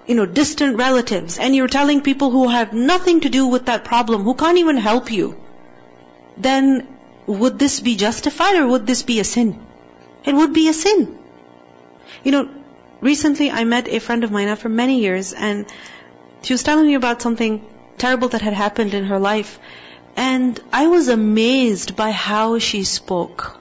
you 0.08 0.16
know, 0.16 0.26
distant 0.26 0.78
relatives, 0.78 1.38
and 1.38 1.56
you're 1.56 1.74
telling 1.76 2.02
people 2.02 2.32
who 2.32 2.48
have 2.48 2.74
nothing 2.74 3.20
to 3.26 3.30
do 3.30 3.46
with 3.46 3.68
that 3.68 3.84
problem, 3.84 4.24
who 4.24 4.34
can't 4.34 4.58
even 4.64 4.78
help 4.78 5.12
you, 5.12 5.28
then 6.38 6.88
would 7.28 7.60
this 7.60 7.80
be 7.80 7.96
justified 7.96 8.56
or 8.56 8.66
would 8.68 8.88
this 8.88 9.04
be 9.04 9.20
a 9.20 9.24
sin? 9.24 9.54
It 10.26 10.34
would 10.34 10.54
be 10.54 10.70
a 10.70 10.74
sin. 10.74 11.20
You 12.24 12.32
know, 12.32 12.50
recently 13.00 13.52
I 13.52 13.64
met 13.64 13.88
a 13.88 14.00
friend 14.00 14.24
of 14.24 14.32
mine 14.32 14.48
after 14.48 14.70
many 14.70 15.00
years 15.02 15.34
and 15.34 15.72
she 16.42 16.54
was 16.54 16.64
telling 16.64 16.88
me 16.88 16.96
about 16.96 17.22
something 17.22 17.64
terrible 17.98 18.30
that 18.30 18.42
had 18.42 18.54
happened 18.54 18.94
in 18.96 19.06
her 19.06 19.20
life. 19.20 19.60
And 20.16 20.60
I 20.72 20.88
was 20.88 21.08
amazed 21.08 21.96
by 21.96 22.12
how 22.12 22.60
she 22.60 22.84
spoke. 22.84 23.58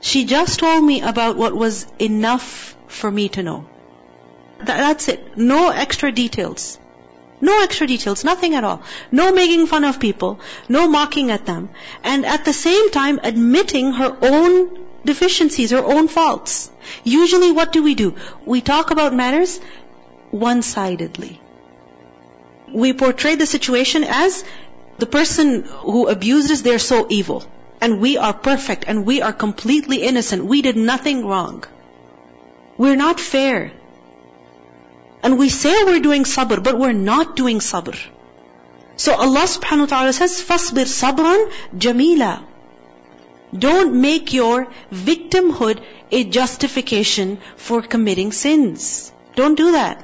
She 0.00 0.24
just 0.24 0.58
told 0.60 0.82
me 0.82 1.02
about 1.02 1.36
what 1.36 1.54
was 1.54 1.86
enough 1.98 2.76
for 2.88 3.10
me 3.10 3.28
to 3.30 3.42
know. 3.42 3.66
That's 4.58 5.08
it. 5.08 5.36
No 5.36 5.70
extra 5.70 6.12
details. 6.12 6.78
No 7.40 7.62
extra 7.62 7.86
details, 7.86 8.22
nothing 8.22 8.54
at 8.54 8.64
all. 8.64 8.82
No 9.10 9.32
making 9.32 9.66
fun 9.66 9.84
of 9.84 9.98
people, 9.98 10.40
no 10.68 10.88
mocking 10.88 11.30
at 11.30 11.46
them. 11.46 11.70
And 12.04 12.26
at 12.26 12.44
the 12.44 12.52
same 12.52 12.90
time 12.90 13.18
admitting 13.22 13.92
her 13.92 14.14
own 14.20 14.78
deficiencies, 15.04 15.70
her 15.70 15.82
own 15.82 16.08
faults. 16.08 16.70
Usually 17.02 17.50
what 17.50 17.72
do 17.72 17.82
we 17.82 17.94
do? 17.94 18.14
We 18.44 18.60
talk 18.60 18.90
about 18.90 19.14
matters 19.14 19.58
one-sidedly. 20.30 21.40
We 22.72 22.92
portray 22.92 23.36
the 23.36 23.46
situation 23.46 24.04
as 24.04 24.44
the 24.99 25.05
person 25.05 25.63
who 25.63 26.07
abused 26.07 26.51
us, 26.51 26.61
they're 26.61 26.79
so 26.79 27.07
evil 27.09 27.43
and 27.81 27.99
we 27.99 28.17
are 28.17 28.33
perfect 28.33 28.85
and 28.87 29.05
we 29.05 29.21
are 29.21 29.33
completely 29.33 29.97
innocent. 30.03 30.45
We 30.45 30.61
did 30.61 30.77
nothing 30.77 31.25
wrong. 31.25 31.63
We're 32.77 32.95
not 32.95 33.19
fair. 33.19 33.71
And 35.23 35.37
we 35.37 35.49
say 35.49 35.83
we're 35.83 35.99
doing 35.99 36.23
sabr, 36.23 36.63
but 36.63 36.79
we're 36.79 36.93
not 36.93 37.35
doing 37.35 37.59
sabr. 37.59 37.97
So 38.97 39.13
Allah 39.13 39.45
subhanahu 39.53 39.81
wa 39.81 39.91
ta'ala 39.93 40.13
says, 40.13 40.41
فَاصْبِرْ 40.41 40.85
صَبْرًا 40.85 41.51
جَمِيلًا 41.77 42.43
Don't 43.59 44.01
make 44.01 44.33
your 44.33 44.67
victimhood 44.91 45.81
a 46.11 46.23
justification 46.23 47.39
for 47.57 47.81
committing 47.81 48.31
sins. 48.31 49.11
Don't 49.35 49.55
do 49.55 49.71
that. 49.73 50.03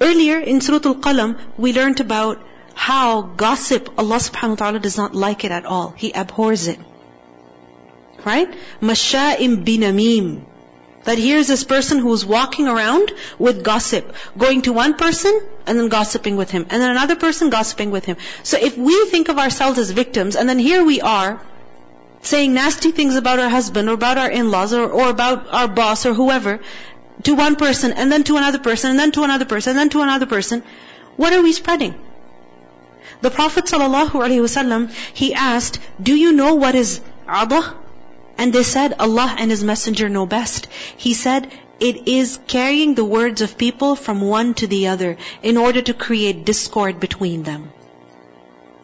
Earlier 0.00 0.38
in 0.38 0.60
Surah 0.60 0.80
Al-Qalam, 0.84 1.38
we 1.56 1.72
learned 1.72 2.00
about 2.00 2.42
how 2.73 3.21
gossip, 3.21 3.89
Allah 3.97 4.17
subhanahu 4.17 4.49
wa 4.49 4.55
ta'ala 4.55 4.79
does 4.79 4.97
not 4.97 5.15
like 5.15 5.45
it 5.45 5.51
at 5.51 5.65
all. 5.65 5.93
He 5.95 6.11
abhors 6.11 6.67
it. 6.67 6.79
Right? 8.25 8.49
Masha'im 8.81 9.63
binamim. 9.65 10.45
That 11.03 11.17
here's 11.17 11.47
this 11.47 11.63
person 11.65 11.99
who's 11.99 12.25
walking 12.25 12.67
around 12.67 13.11
with 13.37 13.63
gossip, 13.63 14.15
going 14.37 14.61
to 14.63 14.73
one 14.73 14.93
person 14.93 15.41
and 15.67 15.77
then 15.77 15.89
gossiping 15.89 16.37
with 16.37 16.49
him, 16.49 16.65
and 16.69 16.81
then 16.81 16.91
another 16.91 17.17
person 17.17 17.49
gossiping 17.49 17.91
with 17.91 18.05
him. 18.05 18.15
So 18.43 18.57
if 18.57 18.77
we 18.77 19.05
think 19.07 19.27
of 19.27 19.37
ourselves 19.37 19.79
as 19.79 19.91
victims, 19.91 20.37
and 20.37 20.47
then 20.47 20.59
here 20.59 20.83
we 20.83 21.01
are, 21.01 21.41
saying 22.21 22.53
nasty 22.53 22.91
things 22.91 23.15
about 23.15 23.39
our 23.39 23.49
husband, 23.49 23.89
or 23.89 23.93
about 23.93 24.17
our 24.17 24.31
in-laws, 24.31 24.73
or, 24.73 24.89
or 24.89 25.09
about 25.09 25.47
our 25.53 25.67
boss, 25.67 26.05
or 26.05 26.13
whoever, 26.13 26.61
to 27.23 27.35
one 27.35 27.57
person, 27.57 27.91
and 27.91 28.09
then 28.09 28.23
to 28.23 28.37
another 28.37 28.59
person, 28.59 28.91
and 28.91 28.99
then 28.99 29.11
to 29.11 29.23
another 29.23 29.45
person, 29.45 29.71
and 29.71 29.79
then 29.79 29.89
to 29.89 30.01
another 30.01 30.25
person, 30.25 30.63
what 31.17 31.33
are 31.33 31.41
we 31.41 31.51
spreading? 31.51 31.95
The 33.23 33.31
Prophet 33.31 33.65
ﷺ, 33.65 34.91
he 35.13 35.33
asked, 35.33 35.79
do 36.01 36.13
you 36.13 36.33
know 36.33 36.55
what 36.55 36.75
is 36.75 36.99
adah? 37.25 37.73
And 38.37 38.51
they 38.51 38.63
said, 38.63 38.95
Allah 38.99 39.35
and 39.39 39.49
His 39.49 39.63
Messenger 39.63 40.09
know 40.09 40.25
best. 40.25 40.67
He 40.97 41.13
said, 41.13 41.47
it 41.79 42.09
is 42.09 42.37
carrying 42.47 42.95
the 42.95 43.05
words 43.05 43.41
of 43.41 43.57
people 43.57 43.95
from 43.95 44.19
one 44.19 44.53
to 44.55 44.67
the 44.67 44.87
other 44.87 45.15
in 45.41 45.55
order 45.55 45.81
to 45.83 45.93
create 45.93 46.43
discord 46.43 46.99
between 46.99 47.43
them. 47.43 47.71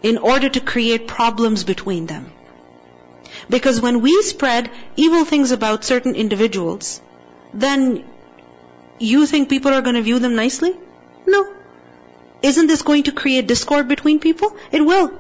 In 0.04 0.18
order 0.18 0.48
to 0.48 0.62
create 0.62 1.06
problems 1.06 1.66
between 1.66 2.06
them. 2.06 2.32
Because 3.50 3.82
when 3.82 4.00
we 4.00 4.22
spread 4.22 4.72
evil 4.96 5.26
things 5.26 5.52
about 5.52 5.84
certain 5.84 6.16
individuals, 6.16 7.02
then 7.54 8.06
you 9.00 9.26
think 9.26 9.50
people 9.50 9.74
are 9.74 9.82
going 9.82 9.96
to 9.96 10.10
view 10.10 10.20
them 10.20 10.36
nicely? 10.36 10.78
No. 11.28 11.46
Isn't 12.42 12.68
this 12.68 12.82
going 12.82 13.04
to 13.04 13.12
create 13.12 13.48
discord 13.48 13.88
between 13.88 14.20
people? 14.20 14.56
It 14.72 14.86
will. 14.86 15.12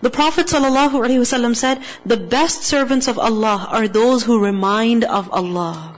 The 0.00 0.10
Prophet 0.10 0.46
ﷺ 0.46 1.56
said, 1.56 1.80
the 2.06 2.16
best 2.16 2.62
servants 2.62 3.08
of 3.08 3.18
Allah 3.18 3.66
are 3.68 3.88
those 3.88 4.22
who 4.22 4.38
remind 4.38 5.04
of 5.04 5.32
Allah. 5.32 5.96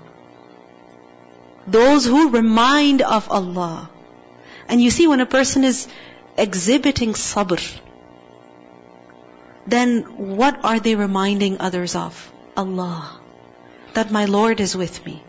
Those 1.67 2.07
who 2.07 2.31
remind 2.31 3.03
of 3.03 3.31
Allah. 3.31 3.91
And 4.69 4.81
you 4.81 4.91
see 4.91 5.07
when 5.07 5.21
a 5.21 5.27
person 5.27 5.65
is 5.65 5.87
exhibiting 6.39 7.13
sabr, 7.13 7.61
then 9.67 10.03
what 10.39 10.65
are 10.65 10.81
they 10.81 10.95
reminding 10.95 11.61
others 11.61 11.95
of? 11.95 12.33
Allah. 12.57 13.21
That 13.93 14.11
my 14.11 14.25
Lord 14.25 14.61
is 14.61 14.75
with 14.75 15.05
me. 15.05 15.23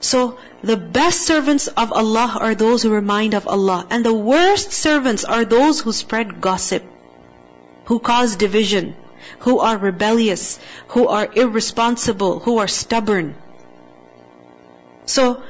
So 0.00 0.38
the 0.62 0.76
best 0.76 1.22
servants 1.22 1.68
of 1.68 1.92
Allah 1.92 2.36
are 2.40 2.54
those 2.54 2.82
who 2.82 2.90
remind 2.90 3.34
of 3.34 3.46
Allah. 3.46 3.86
And 3.88 4.04
the 4.04 4.12
worst 4.12 4.72
servants 4.72 5.24
are 5.24 5.44
those 5.44 5.80
who 5.80 5.92
spread 5.92 6.40
gossip, 6.40 6.82
who 7.84 8.00
cause 8.00 8.34
division, 8.36 8.96
who 9.40 9.60
are 9.60 9.78
rebellious, 9.78 10.58
who 10.88 11.06
are 11.06 11.28
irresponsible, 11.32 12.40
who 12.40 12.58
are 12.58 12.68
stubborn. 12.68 13.36
So, 15.06 15.42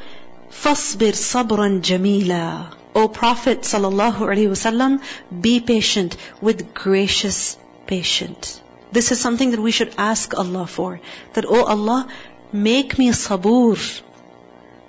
فَاصْبِرْ 0.51 1.17
صَبْرًا 1.17 1.81
جَمِيلًا 1.81 2.75
O 2.95 3.09
Prophet 3.09 3.63
sallallahu 3.63 4.19
alaihi 4.19 4.53
wasallam, 4.53 5.01
be 5.41 5.61
patient 5.61 6.17
with 6.43 6.75
gracious 6.75 7.57
patience. 7.87 8.61
This 8.93 9.13
is 9.13 9.19
something 9.19 9.53
that 9.53 9.61
we 9.61 9.71
should 9.71 9.95
ask 9.97 10.35
Allah 10.37 10.67
for. 10.67 11.01
That, 11.33 11.47
oh 11.49 11.65
Allah, 11.65 12.07
make 12.53 12.99
me 12.99 13.09
sabur. 13.13 14.03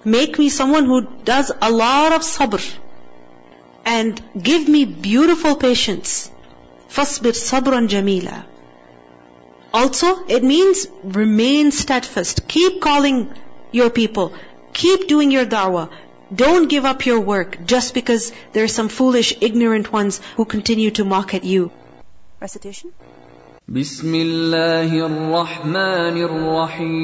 Make 0.08 0.38
me 0.38 0.50
someone 0.50 0.86
who 0.86 1.02
does 1.24 1.52
a 1.62 1.72
lot 1.72 2.12
of 2.12 2.22
sabr. 2.22 2.64
And 3.86 4.22
give 4.42 4.68
me 4.68 4.86
beautiful 4.86 5.56
patience. 5.56 6.30
فَاصْبِرْ 6.90 7.34
صَبْرًا 7.34 7.88
جَمِيلًا 7.88 8.44
Also, 9.74 10.26
it 10.28 10.44
means 10.44 10.88
remain 11.04 11.72
steadfast. 11.72 12.48
Keep 12.48 12.82
calling 12.82 13.34
your 13.72 13.90
people. 13.90 14.34
Keep 14.74 15.08
doing 15.08 15.32
your 15.32 15.46
da'wah. 15.46 15.90
Don't 16.34 16.70
give 16.70 16.86
up 16.86 17.06
your 17.06 17.20
work 17.20 17.58
just 17.66 17.94
because 17.94 18.32
there 18.54 18.64
are 18.64 18.76
some 18.76 18.90
foolish, 18.90 19.34
ignorant 19.42 19.92
ones 19.92 20.22
who 20.36 20.46
continue 20.46 20.92
to 20.92 21.04
mock 21.06 21.34
at 21.34 21.44
you. 21.44 21.72
Recitation? 22.42 22.92
بسم 23.68 24.16
الله 24.16 25.06
الرحمن 25.06 26.18
الرحيم 26.24 27.04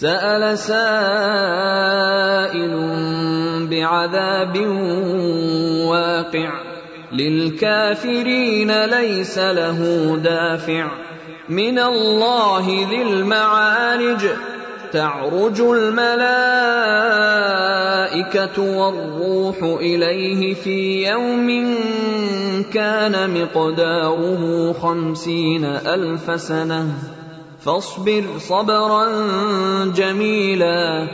سأل 0.00 0.58
سائل 0.58 0.74
بعذاب 3.70 4.56
واقع 5.86 6.50
للكافرين 7.12 8.84
ليس 8.84 9.38
له 9.38 9.80
دافع 10.24 10.90
من 11.48 11.78
الله 11.78 12.66
ذي 12.90 13.02
المعارج 13.02 14.26
تعرج 14.92 15.60
الملائكة 15.60 15.98
والروح 18.78 19.62
إليه 19.62 20.54
في 20.54 21.08
يوم 21.08 21.76
كان 22.72 23.30
مقداره 23.30 24.72
خمسين 24.72 25.64
ألف 25.64 26.40
سنة 26.40 26.86
فاصبر 27.64 28.24
صبرا 28.38 29.04
جميلا. 29.96 31.06